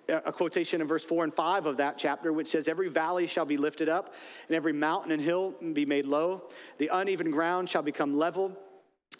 uh, 0.08 0.20
a 0.26 0.32
quotation 0.32 0.82
in 0.82 0.86
verse 0.86 1.04
4 1.04 1.24
and 1.24 1.34
5 1.34 1.64
of 1.64 1.78
that 1.78 1.96
chapter, 1.96 2.32
which 2.32 2.48
says, 2.48 2.68
Every 2.68 2.88
valley 2.88 3.26
shall 3.26 3.46
be 3.46 3.56
lifted 3.56 3.88
up, 3.88 4.14
and 4.48 4.54
every 4.54 4.74
mountain 4.74 5.12
and 5.12 5.22
hill 5.22 5.54
be 5.72 5.86
made 5.86 6.06
low. 6.06 6.50
The 6.76 6.90
uneven 6.92 7.30
ground 7.30 7.70
shall 7.70 7.82
become 7.82 8.18
level, 8.18 8.52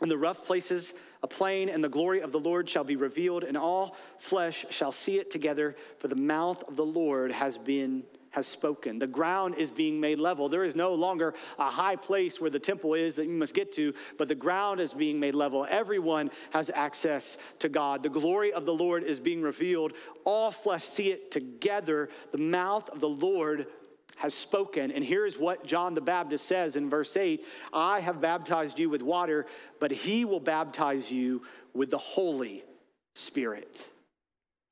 and 0.02 0.10
the 0.10 0.18
rough 0.18 0.44
places, 0.44 0.92
a 1.22 1.26
plain, 1.26 1.70
and 1.70 1.82
the 1.82 1.88
glory 1.88 2.20
of 2.20 2.32
the 2.32 2.40
Lord 2.40 2.68
shall 2.68 2.84
be 2.84 2.96
revealed, 2.96 3.44
and 3.44 3.56
all 3.56 3.96
flesh 4.18 4.66
shall 4.68 4.92
see 4.92 5.18
it 5.18 5.30
together, 5.30 5.74
for 5.98 6.08
the 6.08 6.16
mouth 6.16 6.62
of 6.68 6.76
the 6.76 6.84
Lord 6.84 7.32
has 7.32 7.56
been 7.56 8.02
has 8.36 8.46
spoken. 8.46 8.98
The 8.98 9.06
ground 9.06 9.54
is 9.56 9.70
being 9.70 9.98
made 9.98 10.18
level. 10.18 10.50
There 10.50 10.62
is 10.62 10.76
no 10.76 10.92
longer 10.92 11.32
a 11.58 11.70
high 11.70 11.96
place 11.96 12.38
where 12.38 12.50
the 12.50 12.58
temple 12.58 12.92
is 12.92 13.16
that 13.16 13.24
you 13.24 13.32
must 13.32 13.54
get 13.54 13.74
to, 13.76 13.94
but 14.18 14.28
the 14.28 14.34
ground 14.34 14.78
is 14.78 14.92
being 14.92 15.18
made 15.18 15.34
level. 15.34 15.66
Everyone 15.70 16.30
has 16.50 16.70
access 16.74 17.38
to 17.60 17.70
God. 17.70 18.02
The 18.02 18.10
glory 18.10 18.52
of 18.52 18.66
the 18.66 18.74
Lord 18.74 19.04
is 19.04 19.18
being 19.18 19.40
revealed. 19.40 19.94
All 20.24 20.50
flesh 20.50 20.84
see 20.84 21.10
it 21.10 21.30
together. 21.30 22.10
The 22.30 22.36
mouth 22.36 22.90
of 22.90 23.00
the 23.00 23.08
Lord 23.08 23.68
has 24.16 24.34
spoken. 24.34 24.90
And 24.90 25.02
here's 25.02 25.38
what 25.38 25.64
John 25.64 25.94
the 25.94 26.02
Baptist 26.02 26.44
says 26.44 26.76
in 26.76 26.90
verse 26.90 27.16
8 27.16 27.42
I 27.72 28.00
have 28.00 28.20
baptized 28.20 28.78
you 28.78 28.90
with 28.90 29.00
water, 29.00 29.46
but 29.80 29.90
he 29.90 30.26
will 30.26 30.40
baptize 30.40 31.10
you 31.10 31.40
with 31.72 31.90
the 31.90 31.96
Holy 31.96 32.64
Spirit. 33.14 33.82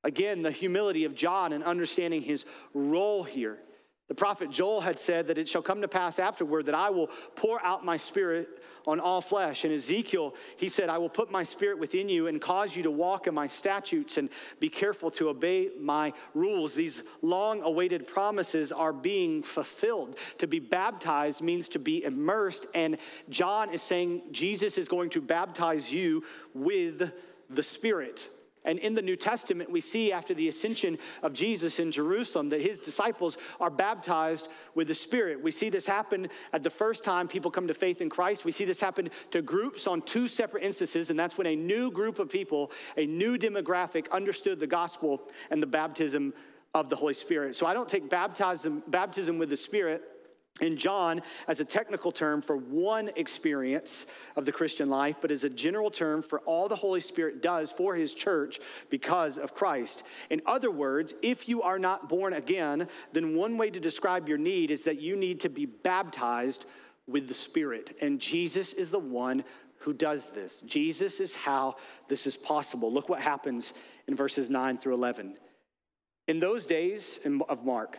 Again, 0.05 0.43
the 0.43 0.51
humility 0.51 1.05
of 1.05 1.15
John 1.15 1.53
and 1.53 1.65
understanding 1.65 2.23
his 2.23 2.45
role 2.75 3.25
here. 3.25 3.59
The 4.07 4.15
prophet 4.15 4.51
Joel 4.51 4.83
had 4.83 4.99
said 4.99 5.29
that 5.29 5.39
it 5.39 5.49
shall 5.49 5.63
come 5.63 5.81
to 5.81 5.89
pass 5.89 6.19
afterward 6.19 6.67
that 6.67 6.75
I 6.75 6.91
will 6.91 7.09
pour 7.37 7.65
out 7.65 7.87
my 7.87 7.97
spirit 7.97 8.63
on 8.87 9.01
all 9.01 9.23
flesh. 9.23 9.65
And 9.65 9.73
Ezekiel, 9.73 10.35
he 10.59 10.69
said, 10.69 10.91
I 10.91 10.99
will 10.99 11.09
put 11.09 11.31
my 11.31 11.43
spirit 11.43 11.79
within 11.79 12.11
you 12.11 12.27
and 12.27 12.39
cause 12.39 12.77
you 12.77 12.83
to 12.83 12.91
walk 12.91 13.27
in 13.27 13.35
my 13.35 13.47
statutes 13.47 14.19
and 14.19 14.29
be 14.61 14.69
careful 14.69 15.11
to 15.13 15.31
obey 15.31 15.71
my 15.81 16.13
rules. 16.35 16.75
These 16.75 17.03
long 17.23 17.63
awaited 17.63 18.07
promises 18.07 18.73
are 18.73 18.93
being 18.93 19.43
fulfilled. 19.43 20.17
To 20.37 20.47
be 20.47 20.59
baptized 20.59 21.41
means 21.41 21.71
to 21.71 21.79
be 21.79 22.05
immersed. 22.05 22.67
And 22.75 22.99
John 23.31 23.73
is 23.73 23.81
saying 23.81 24.21
Jesus 24.33 24.77
is 24.77 24.87
going 24.87 25.09
to 25.11 25.23
baptize 25.23 25.91
you 25.91 26.25
with 26.53 27.11
the 27.49 27.63
Spirit. 27.63 28.29
And 28.65 28.79
in 28.79 28.95
the 28.95 29.03
New 29.03 29.17
Testament, 29.17 29.71
we 29.71 29.81
see 29.81 30.13
after 30.13 30.33
the 30.33 30.49
ascension 30.49 30.99
of 31.23 31.35
Jesus 31.35 31.79
in 31.79 31.93
Jerusalem 31.93 32.49
that 32.49 32.63
his 32.63 32.79
disciples 32.79 33.37
are 33.61 33.71
baptized 33.71 34.49
with 34.75 34.89
the 34.89 34.95
Spirit. 34.95 35.43
We 35.43 35.51
see 35.51 35.69
this 35.69 35.87
happen 35.87 36.29
at 36.53 36.63
the 36.63 36.71
first 36.71 37.05
time 37.05 37.29
people 37.29 37.51
come 37.51 37.69
to 37.69 37.75
faith 37.75 38.01
in 38.01 38.09
Christ. 38.09 38.45
We 38.45 38.53
see 38.53 38.65
this 38.65 38.81
happen 38.81 39.11
to 39.33 39.43
groups 39.43 39.87
on 39.87 40.03
two 40.03 40.29
separate 40.29 40.63
instances, 40.63 41.11
and 41.11 41.19
that's 41.19 41.37
when 41.37 41.47
a 41.47 41.57
new 41.57 41.91
group 41.91 42.19
of 42.19 42.31
people, 42.31 42.71
a 42.97 43.07
new 43.07 43.37
demographic, 43.37 44.11
understood 44.11 44.61
the 44.61 44.67
gospel 44.67 45.23
and 45.51 45.63
the 45.63 45.67
baptism 45.67 46.33
of 46.73 46.89
the 46.89 46.97
Holy 46.97 47.15
Spirit. 47.15 47.55
So 47.55 47.67
I 47.67 47.75
don't 47.75 47.89
take 47.89 48.09
baptism, 48.09 48.83
baptism 48.89 49.39
with 49.39 49.51
the 49.51 49.57
Spirit 49.57 50.03
in 50.61 50.77
John 50.77 51.21
as 51.49 51.59
a 51.59 51.65
technical 51.65 52.13
term 52.13 52.41
for 52.41 52.57
one 52.57 53.11
experience 53.17 54.07
of 54.37 54.45
the 54.45 54.53
Christian 54.53 54.89
life, 54.89 55.17
but 55.21 55.33
as 55.33 55.43
a 55.43 55.51
general 55.51 55.91
term 55.91 56.23
for 56.23 56.39
all 56.41 56.69
the 56.69 56.77
Holy 56.77 57.01
Spirit 57.01 57.43
does 57.43 57.73
for 57.73 57.97
his 57.97 58.15
church 58.15 58.61
because 58.89 59.37
of 59.37 59.55
Christ. 59.55 60.05
In 60.31 60.41
other 60.47 60.71
words, 60.71 61.13
if 61.23 61.49
you 61.49 61.63
are 61.63 61.79
not 61.79 62.09
born 62.09 62.35
again, 62.35 62.89
then 63.13 63.35
one 63.35 63.59
way 63.59 63.71
to 63.71 63.81
describe 63.81 64.29
your 64.29 64.39
need 64.39 64.71
is 64.71 64.85
that 64.85 65.01
you 65.01 65.17
need 65.17 65.41
to 65.41 65.49
be 65.49 65.67
baptized 65.67 66.67
with 67.09 67.27
the 67.27 67.35
Spirit. 67.35 67.97
And 68.01 68.21
Jesus 68.21 68.73
is 68.73 68.91
the 68.91 68.99
one 68.99 69.43
who 69.79 69.93
does 69.93 70.31
this. 70.31 70.63
Jesus 70.65 71.19
is 71.19 71.35
how 71.35 71.77
this 72.09 72.29
is 72.29 72.37
possible. 72.37 72.93
Look 72.93 73.09
what 73.09 73.21
happens 73.21 73.73
in 74.07 74.15
verses 74.15 74.49
9 74.49 74.79
through 74.79 74.95
11. 74.95 75.37
In 76.27 76.41
those 76.41 76.65
days 76.65 77.19
of 77.49 77.65
Mark, 77.67 77.99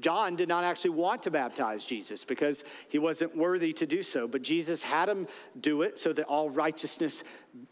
John 0.00 0.36
did 0.36 0.48
not 0.48 0.64
actually 0.64 0.90
want 0.90 1.22
to 1.24 1.30
baptize 1.30 1.84
Jesus 1.84 2.24
because 2.24 2.62
he 2.88 2.98
wasn't 2.98 3.36
worthy 3.36 3.72
to 3.74 3.86
do 3.86 4.02
so, 4.02 4.28
but 4.28 4.42
Jesus 4.42 4.82
had 4.82 5.08
him 5.08 5.26
do 5.60 5.82
it 5.82 5.98
so 5.98 6.12
that 6.12 6.26
all 6.26 6.50
righteousness 6.50 7.24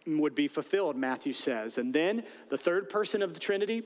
would 0.06 0.34
be 0.34 0.48
fulfilled, 0.48 0.96
Matthew 0.96 1.32
says. 1.32 1.78
And 1.78 1.94
then 1.94 2.24
the 2.48 2.58
third 2.58 2.90
person 2.90 3.22
of 3.22 3.32
the 3.32 3.40
Trinity, 3.40 3.84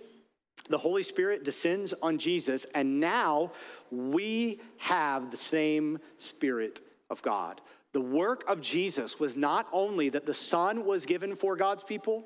the 0.68 0.79
Holy 0.79 1.03
Spirit 1.03 1.44
descends 1.44 1.92
on 2.03 2.18
Jesus, 2.18 2.64
and 2.74 2.98
now 2.98 3.53
we 3.90 4.61
have 4.79 5.31
the 5.31 5.37
same 5.37 5.98
Spirit 6.16 6.81
of 7.11 7.20
God. 7.22 7.61
The 7.92 8.00
work 8.00 8.44
of 8.48 8.61
Jesus 8.61 9.18
was 9.18 9.37
not 9.37 9.66
only 9.72 10.09
that 10.11 10.24
the 10.26 10.35
Son 10.35 10.85
was 10.85 11.05
given 11.05 11.37
for 11.37 11.57
God's 11.57 11.83
people, 11.83 12.24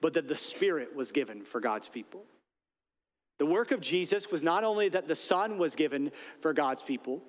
but 0.00 0.14
that 0.14 0.28
the 0.28 0.36
Spirit 0.36 0.94
was 0.94 1.12
given 1.12 1.44
for 1.44 1.60
God's 1.60 1.88
people. 1.88 2.24
The 3.38 3.46
work 3.46 3.72
of 3.72 3.80
Jesus 3.80 4.30
was 4.30 4.42
not 4.42 4.64
only 4.64 4.88
that 4.90 5.08
the 5.08 5.16
Son 5.16 5.58
was 5.58 5.74
given 5.74 6.12
for 6.40 6.52
God's 6.52 6.82
people, 6.82 7.22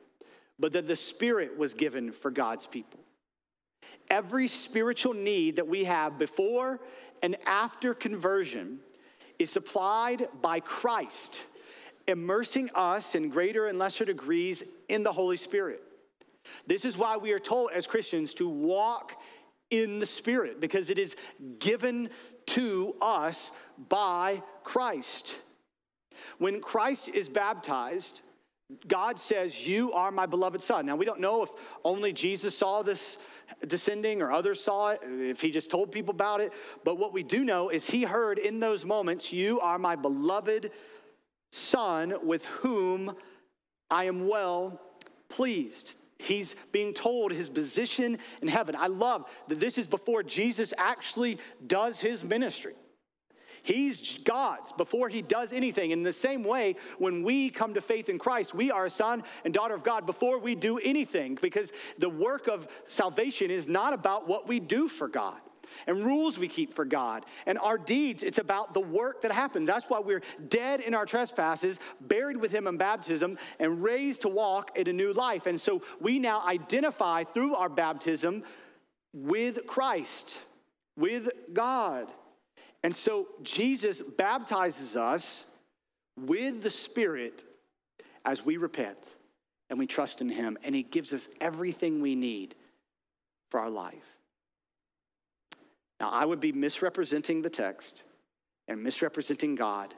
but 0.60 0.74
that 0.74 0.88
the 0.88 0.96
Spirit 0.96 1.58
was 1.58 1.74
given 1.74 2.12
for 2.12 2.32
God's 2.32 2.68
people. 2.68 3.00
Every 4.10 4.48
spiritual 4.48 5.14
need 5.14 5.56
that 5.56 5.68
we 5.68 5.84
have 5.86 6.18
before 6.18 6.80
and 7.22 7.36
after 7.46 7.94
conversion 7.94 8.80
is 9.40 9.50
supplied 9.50 10.30
by 10.42 10.60
Christ, 10.60 11.44
immersing 12.08 12.70
us 12.76 13.16
in 13.16 13.30
greater 13.30 13.68
and 13.68 13.80
lesser 13.80 14.06
degrees 14.06 14.64
in 14.88 15.04
the 15.04 15.12
Holy 15.12 15.38
Spirit. 15.38 15.82
This 16.68 16.86
is 16.86 16.98
why 16.98 17.18
we 17.18 17.32
are 17.32 17.40
told 17.40 17.72
as 17.74 17.88
Christians 17.88 18.34
to 18.36 18.48
walk 18.48 19.14
in 19.72 20.00
the 20.00 20.06
Spirit, 20.06 20.62
because 20.62 20.92
it 20.92 21.00
is 21.00 21.16
given 21.58 22.10
to 22.48 22.96
us 23.02 23.52
by 23.90 24.44
Christ. 24.64 25.36
When 26.38 26.62
Christ 26.62 27.10
is 27.10 27.30
baptized, 27.30 28.22
God 28.88 29.20
says, 29.20 29.66
You 29.68 29.94
are 29.94 30.12
my 30.12 30.26
beloved 30.26 30.64
son. 30.64 30.86
Now, 30.86 30.96
we 30.96 31.06
don't 31.06 31.20
know 31.20 31.44
if 31.44 31.50
only 31.84 32.14
Jesus 32.14 32.58
saw 32.58 32.82
this 32.82 33.18
descending 33.68 34.22
or 34.22 34.32
others 34.32 34.64
saw 34.64 34.90
it, 34.90 35.02
if 35.04 35.42
he 35.42 35.52
just 35.52 35.70
told 35.70 35.92
people 35.92 36.12
about 36.12 36.42
it. 36.42 36.52
But 36.84 36.98
what 36.98 37.14
we 37.14 37.24
do 37.24 37.44
know 37.44 37.70
is 37.70 37.88
he 37.88 38.04
heard 38.04 38.40
in 38.40 38.60
those 38.60 38.84
moments, 38.84 39.32
You 39.32 39.60
are 39.60 39.78
my 39.78 39.96
beloved 39.96 40.72
son 41.52 42.16
with 42.24 42.46
whom 42.46 43.16
I 43.90 44.06
am 44.06 44.28
well 44.28 44.82
pleased. 45.30 45.94
He's 46.18 46.56
being 46.72 46.94
told 46.94 47.32
his 47.32 47.50
position 47.50 48.18
in 48.42 48.48
heaven. 48.48 48.76
I 48.76 48.88
love 48.88 49.26
that 49.48 49.60
this 49.60 49.78
is 49.78 49.86
before 49.86 50.24
Jesus 50.24 50.74
actually 50.78 51.38
does 51.68 52.00
his 52.00 52.24
ministry. 52.24 52.74
He's 53.66 54.20
God's 54.20 54.72
before 54.72 55.10
he 55.10 55.24
does 55.24 55.52
anything. 55.52 55.90
In 55.90 56.04
the 56.04 56.14
same 56.14 56.44
way, 56.44 56.76
when 57.00 57.24
we 57.24 57.50
come 57.50 57.74
to 57.74 57.82
faith 57.82 58.10
in 58.10 58.20
Christ, 58.20 58.54
we 58.54 58.70
are 58.70 58.86
a 58.86 58.90
son 58.92 59.24
and 59.44 59.52
daughter 59.52 59.74
of 59.74 59.84
God 59.84 60.06
before 60.06 60.38
we 60.38 60.54
do 60.54 60.78
anything 60.78 61.36
because 61.42 61.72
the 61.98 62.08
work 62.08 62.46
of 62.48 62.68
salvation 62.88 63.50
is 63.50 63.68
not 63.68 63.92
about 63.92 64.28
what 64.28 64.48
we 64.48 64.60
do 64.60 64.88
for 64.88 65.08
God 65.08 65.40
and 65.88 66.06
rules 66.06 66.38
we 66.38 66.48
keep 66.48 66.76
for 66.76 66.86
God. 66.86 67.26
And 67.48 67.58
our 67.58 67.80
deeds, 67.80 68.22
it's 68.22 68.38
about 68.38 68.76
the 68.76 68.82
work 68.82 69.24
that 69.24 69.32
happens. 69.32 69.66
That's 69.66 69.86
why 69.86 70.00
we're 70.00 70.22
dead 70.48 70.82
in 70.82 70.94
our 70.94 71.08
trespasses, 71.08 71.80
buried 72.02 72.38
with 72.38 72.52
Him 72.52 72.68
in 72.68 72.78
baptism, 72.78 73.40
and 73.60 73.82
raised 73.82 74.22
to 74.22 74.30
walk 74.30 74.78
in 74.78 74.88
a 74.88 74.94
new 74.94 75.12
life. 75.12 75.48
And 75.48 75.60
so 75.60 75.82
we 76.00 76.20
now 76.20 76.44
identify 76.46 77.24
through 77.24 77.56
our 77.56 77.70
baptism 77.70 78.44
with 79.12 79.66
Christ, 79.66 80.38
with 80.96 81.30
God. 81.52 82.12
And 82.86 82.96
so 82.96 83.26
Jesus 83.42 84.00
baptizes 84.00 84.96
us 84.96 85.46
with 86.22 86.62
the 86.62 86.70
Spirit 86.70 87.44
as 88.24 88.46
we 88.46 88.58
repent 88.58 89.00
and 89.72 89.80
we 89.80 89.88
trust 89.88 90.22
in 90.22 90.30
Him, 90.30 90.56
and 90.64 90.76
He 90.76 90.84
gives 90.84 91.12
us 91.12 91.28
everything 91.42 92.00
we 92.00 92.14
need 92.14 92.54
for 93.50 93.60
our 93.60 93.72
life. 93.72 94.06
Now, 96.00 96.12
I 96.12 96.26
would 96.26 96.40
be 96.40 96.52
misrepresenting 96.52 97.42
the 97.42 97.50
text 97.50 98.04
and 98.68 98.84
misrepresenting 98.84 99.56
God 99.56 99.92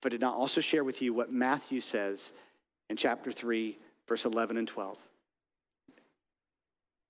if 0.00 0.06
I 0.06 0.08
did 0.08 0.20
not 0.20 0.34
also 0.34 0.60
share 0.60 0.82
with 0.82 1.00
you 1.00 1.14
what 1.14 1.32
Matthew 1.32 1.80
says 1.80 2.32
in 2.88 2.96
chapter 2.96 3.30
3, 3.30 3.78
verse 4.08 4.24
11 4.24 4.56
and 4.56 4.66
12. 4.66 4.98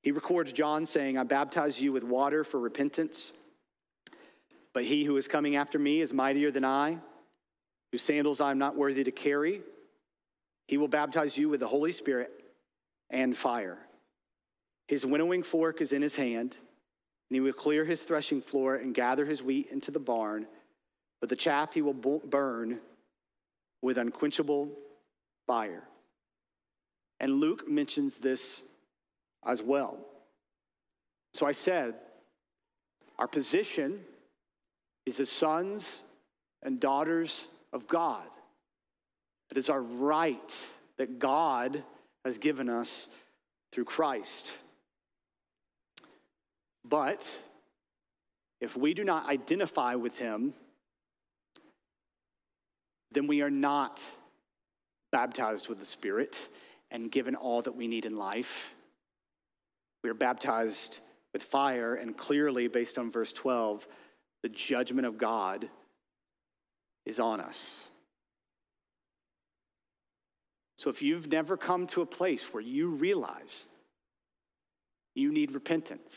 He 0.03 0.11
records 0.11 0.53
John 0.53 0.85
saying, 0.85 1.17
I 1.17 1.23
baptize 1.23 1.81
you 1.81 1.91
with 1.91 2.05
water 2.05 2.45
for 2.45 2.61
repentance. 2.61 3.33
But 4.73 4.85
he 4.85 5.05
who 5.05 5.17
is 5.17 5.29
coming 5.29 5.57
after 5.57 5.79
me 5.79 6.01
is 6.01 6.13
mightier 6.13 6.51
than 6.51 6.65
I, 6.65 6.99
whose 7.91 8.03
sandals 8.03 8.41
I 8.41 8.51
am 8.51 8.59
not 8.59 8.77
worthy 8.77 9.05
to 9.05 9.11
carry. 9.11 9.63
He 10.69 10.77
will 10.77 10.89
baptize 10.89 11.37
you 11.37 11.49
with 11.49 11.61
the 11.61 11.69
Holy 11.69 11.93
Spirit 11.93 12.31
and 13.11 13.37
fire. 13.37 13.79
His 14.87 15.05
winnowing 15.05 15.43
fork 15.43 15.81
is 15.81 15.93
in 15.93 16.03
his 16.03 16.15
hand, 16.15 16.57
and 17.29 17.35
he 17.35 17.41
will 17.41 17.53
clear 17.53 17.85
his 17.85 18.03
threshing 18.05 18.41
floor 18.41 18.77
and 18.77 18.95
gather 18.95 19.25
his 19.25 19.43
wheat 19.43 19.68
into 19.71 19.91
the 19.91 19.99
barn, 19.99 20.47
but 21.21 21.29
the 21.29 21.37
chaff 21.37 21.75
he 21.75 21.83
will 21.83 21.93
burn 21.93 22.81
with 23.83 23.99
unquenchable 23.99 24.71
fire. 25.47 25.85
And 27.18 27.41
Luke 27.41 27.68
mentions 27.68 28.16
this 28.16 28.62
as 29.45 29.62
well. 29.62 29.99
So 31.35 31.47
I 31.47 31.53
said, 31.53 31.95
our 33.18 33.29
position 33.29 34.01
is 35.11 35.21
as 35.21 35.29
sons 35.29 36.03
and 36.63 36.79
daughters 36.79 37.49
of 37.73 37.89
God. 37.89 38.27
It 39.51 39.59
is 39.59 39.69
our 39.69 39.83
right 39.83 40.55
that 40.99 41.19
God 41.19 41.83
has 42.25 42.39
given 42.39 42.69
us 42.69 43.09
through 43.73 43.87
Christ. 43.87 44.53
But 46.89 47.29
if 48.61 48.77
we 48.77 48.95
do 48.95 49.03
not 49.03 49.29
identify 49.29 49.97
with 49.97 50.17
him, 50.17 50.55
then 53.11 53.27
we 53.27 53.43
are 53.43 53.51
not 53.51 54.01
baptized 55.11 55.69
with 55.69 55.81
the 55.81 55.87
Spirit 55.87 56.37
and 56.93 57.11
given 57.11 57.35
all 57.35 57.63
that 57.63 57.75
we 57.75 57.89
need 57.89 58.05
in 58.05 58.17
life. 58.17 58.71
We 60.05 60.11
are 60.11 60.15
baptized 60.15 60.99
with 61.33 61.43
fire, 61.43 61.95
and 61.95 62.17
clearly, 62.17 62.69
based 62.69 62.99
on 62.99 63.11
verse 63.11 63.33
12, 63.33 63.87
the 64.43 64.49
judgment 64.49 65.07
of 65.07 65.18
God 65.18 65.68
is 67.05 67.18
on 67.18 67.41
us. 67.41 67.84
So 70.76 70.88
if 70.88 71.03
you've 71.03 71.30
never 71.30 71.57
come 71.57 71.86
to 71.88 72.01
a 72.01 72.07
place 72.07 72.43
where 72.53 72.62
you 72.62 72.88
realize 72.88 73.68
you 75.14 75.30
need 75.30 75.53
repentance, 75.53 76.16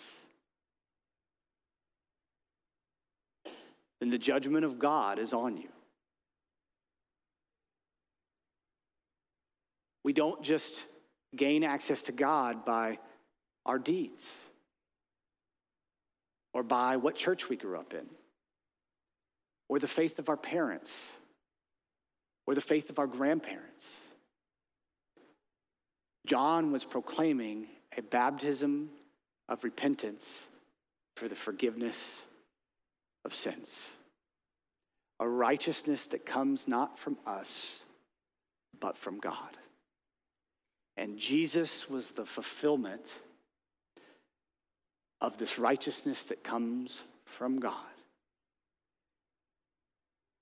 then 3.99 4.09
the 4.09 4.17
judgment 4.17 4.63
of 4.63 4.79
God 4.79 5.19
is 5.19 5.33
on 5.33 5.57
you. 5.57 5.69
We 10.03 10.13
don't 10.13 10.41
just 10.43 10.81
gain 11.35 11.63
access 11.63 12.03
to 12.03 12.11
God 12.11 12.65
by 12.65 12.99
our 13.65 13.79
deeds 13.79 14.29
or 16.53 16.63
by 16.63 16.97
what 16.97 17.15
church 17.15 17.49
we 17.49 17.55
grew 17.55 17.77
up 17.77 17.93
in 17.93 18.05
or 19.69 19.79
the 19.79 19.87
faith 19.87 20.19
of 20.19 20.29
our 20.29 20.37
parents 20.37 21.11
or 22.45 22.55
the 22.55 22.61
faith 22.61 22.89
of 22.89 22.99
our 22.99 23.07
grandparents. 23.07 24.01
John 26.25 26.71
was 26.71 26.83
proclaiming 26.83 27.67
a 27.97 28.01
baptism 28.01 28.89
of 29.49 29.63
repentance 29.63 30.25
for 31.15 31.27
the 31.27 31.35
forgiveness 31.35 32.21
of 33.25 33.33
sins, 33.33 33.87
a 35.19 35.27
righteousness 35.27 36.05
that 36.07 36.25
comes 36.25 36.67
not 36.67 36.97
from 36.97 37.17
us, 37.25 37.83
but 38.79 38.97
from 38.97 39.19
God. 39.19 39.57
And 40.97 41.17
Jesus 41.17 41.89
was 41.89 42.09
the 42.09 42.25
fulfillment 42.25 43.05
of 45.23 45.37
this 45.37 45.57
righteousness 45.57 46.25
that 46.25 46.43
comes 46.43 47.01
from 47.23 47.59
God. 47.59 47.73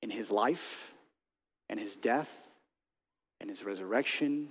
In 0.02 0.10
his 0.10 0.32
life 0.32 0.92
and 1.70 1.80
his 1.80 1.96
death 1.96 2.30
and 3.40 3.48
his 3.48 3.64
resurrection 3.64 4.50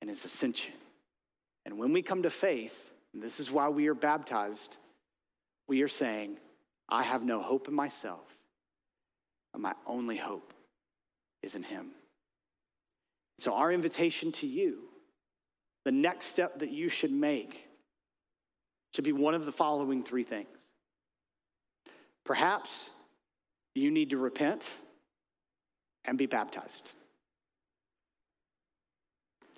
and 0.00 0.08
his 0.08 0.24
ascension. 0.24 0.72
And 1.66 1.76
when 1.76 1.92
we 1.92 2.02
come 2.02 2.22
to 2.22 2.30
faith, 2.30 2.74
this 3.12 3.40
is 3.40 3.50
why 3.50 3.68
we 3.68 3.88
are 3.88 3.94
baptized, 3.94 4.76
we 5.66 5.82
are 5.82 5.88
saying, 5.88 6.38
I 6.88 7.02
have 7.02 7.24
no 7.24 7.42
hope 7.42 7.66
in 7.66 7.74
myself, 7.74 8.24
and 9.52 9.62
my 9.62 9.74
only 9.86 10.16
hope 10.16 10.54
is 11.42 11.56
in 11.56 11.64
him. 11.64 11.90
So, 13.40 13.54
our 13.54 13.72
invitation 13.72 14.30
to 14.32 14.46
you 14.46 14.84
the 15.84 15.92
next 15.92 16.26
step 16.26 16.60
that 16.60 16.70
you 16.70 16.88
should 16.88 17.10
make 17.10 17.66
should 18.94 19.04
be 19.04 19.12
one 19.12 19.34
of 19.34 19.46
the 19.46 19.52
following 19.52 20.02
three 20.02 20.24
things. 20.24 20.48
Perhaps 22.24 22.90
you 23.74 23.90
need 23.90 24.10
to 24.10 24.18
repent 24.18 24.64
and 26.04 26.18
be 26.18 26.26
baptized. 26.26 26.90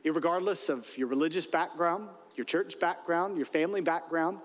Regardless 0.04 0.68
of 0.68 0.86
your 0.98 1.08
religious 1.08 1.46
background, 1.46 2.08
your 2.36 2.44
church 2.44 2.78
background, 2.78 3.36
your 3.36 3.46
family 3.46 3.80
background, 3.80 4.38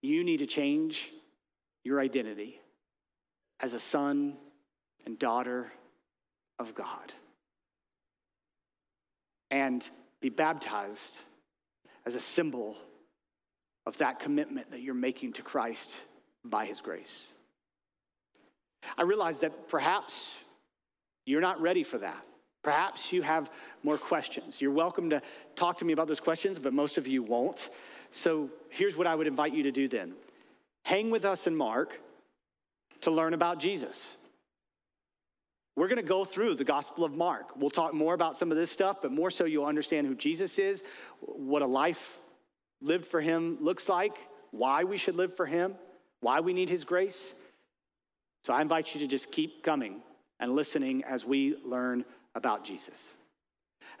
you 0.00 0.24
need 0.24 0.38
to 0.38 0.46
change 0.46 1.10
your 1.84 2.00
identity 2.00 2.60
as 3.60 3.74
a 3.74 3.80
son 3.80 4.36
and 5.04 5.18
daughter 5.18 5.70
of 6.58 6.74
God 6.74 7.12
and 9.50 9.88
be 10.20 10.30
baptized 10.30 11.18
as 12.06 12.14
a 12.14 12.20
symbol 12.20 12.76
of 13.86 13.96
that 13.98 14.20
commitment 14.20 14.70
that 14.70 14.80
you're 14.80 14.94
making 14.94 15.34
to 15.34 15.42
Christ 15.42 15.96
by 16.44 16.66
His 16.66 16.80
grace. 16.80 17.28
I 18.96 19.02
realize 19.02 19.40
that 19.40 19.68
perhaps 19.68 20.34
you're 21.24 21.40
not 21.40 21.60
ready 21.60 21.82
for 21.82 21.98
that. 21.98 22.24
Perhaps 22.62 23.12
you 23.12 23.22
have 23.22 23.50
more 23.82 23.98
questions. 23.98 24.60
You're 24.60 24.70
welcome 24.70 25.10
to 25.10 25.20
talk 25.56 25.78
to 25.78 25.84
me 25.84 25.92
about 25.92 26.06
those 26.06 26.20
questions, 26.20 26.58
but 26.58 26.72
most 26.72 26.96
of 26.96 27.06
you 27.06 27.22
won't. 27.22 27.70
So 28.12 28.50
here's 28.70 28.96
what 28.96 29.06
I 29.06 29.14
would 29.14 29.26
invite 29.26 29.52
you 29.52 29.64
to 29.64 29.72
do 29.72 29.88
then 29.88 30.14
hang 30.84 31.10
with 31.10 31.24
us 31.24 31.46
in 31.46 31.54
Mark 31.54 32.00
to 33.02 33.10
learn 33.10 33.34
about 33.34 33.58
Jesus. 33.60 34.10
We're 35.74 35.88
going 35.88 35.96
to 35.96 36.02
go 36.02 36.24
through 36.24 36.56
the 36.56 36.64
Gospel 36.64 37.04
of 37.04 37.14
Mark. 37.14 37.56
We'll 37.56 37.70
talk 37.70 37.94
more 37.94 38.14
about 38.14 38.36
some 38.36 38.50
of 38.50 38.58
this 38.58 38.70
stuff, 38.70 38.98
but 39.00 39.10
more 39.10 39.30
so 39.30 39.44
you'll 39.44 39.64
understand 39.64 40.06
who 40.06 40.14
Jesus 40.14 40.58
is, 40.58 40.82
what 41.20 41.62
a 41.62 41.66
life 41.66 42.18
lived 42.82 43.06
for 43.06 43.20
him 43.20 43.58
looks 43.60 43.88
like, 43.88 44.16
why 44.50 44.84
we 44.84 44.98
should 44.98 45.14
live 45.14 45.34
for 45.36 45.46
him, 45.46 45.74
why 46.20 46.40
we 46.40 46.52
need 46.52 46.68
his 46.68 46.84
grace. 46.84 47.32
So 48.44 48.52
I 48.52 48.60
invite 48.60 48.94
you 48.94 49.00
to 49.00 49.06
just 49.06 49.32
keep 49.32 49.62
coming 49.62 50.02
and 50.40 50.54
listening 50.54 51.04
as 51.04 51.24
we 51.24 51.56
learn 51.64 52.04
about 52.34 52.64
Jesus. 52.64 53.12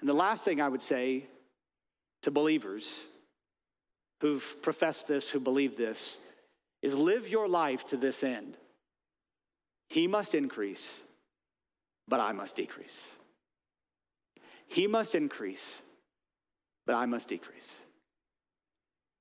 And 0.00 0.08
the 0.08 0.14
last 0.14 0.44
thing 0.44 0.60
I 0.60 0.68
would 0.68 0.82
say 0.82 1.26
to 2.22 2.30
believers 2.30 3.00
who've 4.20 4.56
professed 4.62 5.08
this, 5.08 5.30
who 5.30 5.40
believe 5.40 5.76
this, 5.76 6.18
is 6.82 6.94
live 6.94 7.28
your 7.28 7.48
life 7.48 7.86
to 7.86 7.96
this 7.96 8.22
end. 8.22 8.56
He 9.88 10.06
must 10.06 10.34
increase 10.34 10.94
but 12.12 12.20
I 12.20 12.32
must 12.32 12.56
decrease. 12.56 12.98
He 14.66 14.86
must 14.86 15.14
increase, 15.14 15.76
but 16.84 16.94
I 16.94 17.06
must 17.06 17.26
decrease. 17.26 17.70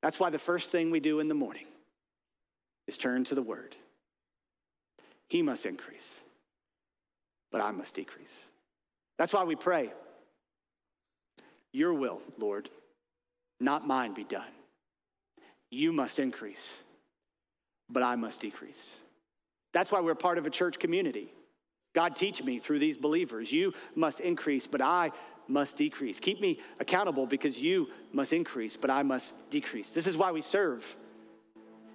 That's 0.02 0.20
why 0.20 0.30
the 0.30 0.38
first 0.38 0.72
thing 0.72 0.92
we 0.92 1.00
do 1.00 1.22
in 1.22 1.30
the 1.30 1.34
morning 1.34 1.68
is 2.89 2.98
turn 2.98 3.24
to 3.24 3.34
the 3.34 3.42
Word. 3.42 3.78
He 5.30 5.42
must 5.42 5.66
increase, 5.66 6.06
but 7.50 7.62
I 7.62 7.72
must 7.72 7.96
decrease. 7.96 8.34
That's 9.18 9.32
why 9.32 9.46
we 9.46 9.56
pray, 9.56 9.94
Your 11.72 11.94
will, 11.94 12.20
Lord, 12.38 12.70
not 13.62 13.88
mine 13.88 14.14
be 14.14 14.26
done. 14.26 14.52
You 15.70 15.94
must 15.94 16.20
increase, 16.20 16.82
but 17.89 18.04
I 18.04 18.18
must 18.18 18.42
decrease. 18.42 18.92
That's 19.72 19.94
why 19.94 20.02
we're 20.02 20.14
part 20.14 20.38
of 20.38 20.46
a 20.46 20.50
church 20.50 20.78
community. 20.78 21.32
God, 21.94 22.16
teach 22.16 22.44
me 22.44 22.60
through 22.60 22.80
these 22.80 22.98
believers. 22.98 23.52
You 23.52 23.74
must 23.96 24.20
increase, 24.20 24.68
but 24.68 24.82
I 24.82 25.12
must 25.48 25.76
decrease. 25.76 26.20
Keep 26.20 26.39
me 26.39 26.60
accountable 26.80 27.26
because 27.26 27.58
you 27.58 27.89
must 28.14 28.32
increase, 28.32 28.78
but 28.78 28.89
I 28.89 29.04
must 29.04 29.34
decrease. 29.50 29.92
This 29.92 30.08
is 30.08 30.16
why 30.16 30.32
we 30.32 30.42
serve. 30.42 30.86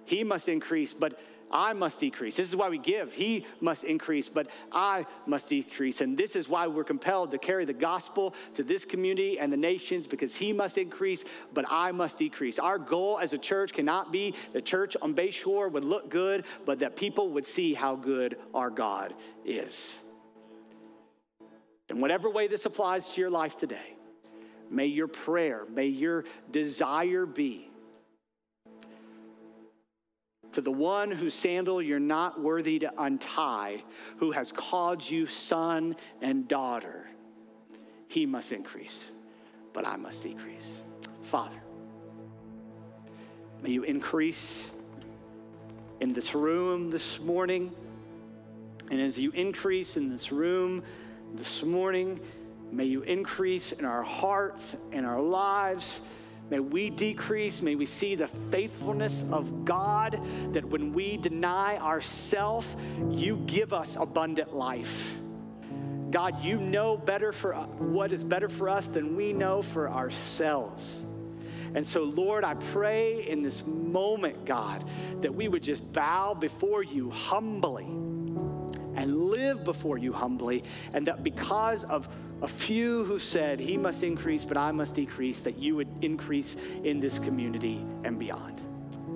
He 0.05 0.23
must 0.23 0.47
increase, 0.47 0.93
but 0.93 1.19
I 1.51 1.73
must 1.73 1.99
decrease. 1.99 2.35
This 2.35 2.49
is 2.49 2.55
why 2.55 2.69
we 2.69 2.77
give. 2.77 3.13
He 3.13 3.45
must 3.61 3.83
increase, 3.83 4.27
but 4.27 4.47
I 4.71 5.05
must 5.25 5.47
decrease. 5.47 6.01
And 6.01 6.17
this 6.17 6.35
is 6.35 6.49
why 6.49 6.67
we're 6.67 6.83
compelled 6.83 7.31
to 7.31 7.37
carry 7.37 7.65
the 7.65 7.73
gospel 7.73 8.33
to 8.55 8.63
this 8.63 8.83
community 8.85 9.39
and 9.39 9.51
the 9.51 9.57
nations 9.57 10.07
because 10.07 10.35
He 10.35 10.51
must 10.51 10.77
increase, 10.77 11.23
but 11.53 11.65
I 11.69 11.91
must 11.91 12.17
decrease. 12.17 12.59
Our 12.59 12.77
goal 12.77 13.19
as 13.19 13.33
a 13.33 13.37
church 13.37 13.73
cannot 13.73 14.11
be 14.11 14.33
the 14.53 14.61
church 14.61 14.97
on 15.01 15.13
Bayshore 15.13 15.71
would 15.71 15.85
look 15.85 16.09
good, 16.09 16.43
but 16.65 16.79
that 16.79 16.95
people 16.95 17.29
would 17.31 17.47
see 17.47 17.73
how 17.73 17.95
good 17.95 18.37
our 18.53 18.69
God 18.69 19.13
is. 19.45 19.93
In 21.89 22.01
whatever 22.01 22.29
way 22.29 22.47
this 22.47 22.65
applies 22.65 23.07
to 23.09 23.21
your 23.21 23.29
life 23.29 23.55
today, 23.55 23.95
may 24.69 24.87
your 24.87 25.07
prayer, 25.07 25.63
may 25.73 25.87
your 25.87 26.25
desire 26.51 27.25
be 27.25 27.69
to 30.57 30.61
the 30.61 30.71
one 30.71 31.11
whose 31.11 31.35
sandal 31.35 31.83
you're 31.83 31.99
not 31.99 32.41
worthy 32.41 32.79
to 32.79 32.91
untie, 32.97 33.83
who 34.17 34.31
has 34.31 34.51
called 34.51 35.07
you 35.07 35.27
son 35.27 35.95
and 36.19 36.47
daughter, 36.47 37.05
he 38.07 38.25
must 38.25 38.51
increase, 38.51 39.11
but 39.71 39.85
I 39.85 39.97
must 39.97 40.23
decrease. 40.23 40.81
Father, 41.29 41.61
may 43.61 43.69
you 43.69 43.83
increase 43.83 44.65
in 45.99 46.11
this 46.11 46.33
room 46.33 46.89
this 46.89 47.19
morning. 47.19 47.71
And 48.89 48.99
as 48.99 49.19
you 49.19 49.29
increase 49.33 49.95
in 49.95 50.09
this 50.09 50.31
room 50.31 50.81
this 51.35 51.61
morning, 51.61 52.19
May 52.71 52.85
you 52.85 53.01
increase 53.03 53.71
in 53.71 53.85
our 53.85 54.03
hearts 54.03 54.75
and 54.91 55.05
our 55.05 55.21
lives. 55.21 56.01
May 56.49 56.59
we 56.59 56.89
decrease. 56.89 57.61
May 57.61 57.75
we 57.75 57.85
see 57.85 58.15
the 58.15 58.27
faithfulness 58.51 59.25
of 59.31 59.65
God 59.65 60.19
that 60.53 60.63
when 60.63 60.93
we 60.93 61.17
deny 61.17 61.77
ourselves, 61.77 62.67
you 63.09 63.43
give 63.45 63.73
us 63.73 63.97
abundant 63.97 64.53
life. 64.53 65.13
God, 66.09 66.41
you 66.43 66.59
know 66.59 66.97
better 66.97 67.33
for 67.33 67.53
what 67.53 68.13
is 68.13 68.23
better 68.23 68.47
for 68.47 68.69
us 68.69 68.87
than 68.87 69.17
we 69.17 69.33
know 69.33 69.61
for 69.61 69.89
ourselves. 69.89 71.05
And 71.75 71.85
so, 71.85 72.03
Lord, 72.03 72.45
I 72.45 72.53
pray 72.53 73.27
in 73.27 73.43
this 73.43 73.63
moment, 73.65 74.45
God, 74.45 74.89
that 75.21 75.33
we 75.33 75.49
would 75.49 75.63
just 75.63 75.91
bow 75.91 76.33
before 76.33 76.81
you 76.81 77.09
humbly 77.09 77.83
and 78.95 79.15
live 79.25 79.63
before 79.63 79.97
you 79.97 80.11
humbly, 80.11 80.63
and 80.93 81.07
that 81.07 81.23
because 81.23 81.83
of 81.83 82.07
a 82.41 82.47
few 82.47 83.03
who 83.05 83.19
said, 83.19 83.59
He 83.59 83.77
must 83.77 84.03
increase, 84.03 84.45
but 84.45 84.57
I 84.57 84.71
must 84.71 84.95
decrease, 84.95 85.39
that 85.41 85.57
you 85.57 85.75
would 85.75 85.89
increase 86.01 86.55
in 86.83 86.99
this 86.99 87.19
community 87.19 87.85
and 88.03 88.19
beyond. 88.19 88.61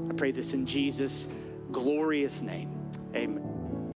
I 0.09 0.13
pray 0.13 0.31
this 0.31 0.53
in 0.53 0.65
Jesus' 0.65 1.27
glorious 1.71 2.41
name. 2.41 2.69
Amen. 3.15 3.50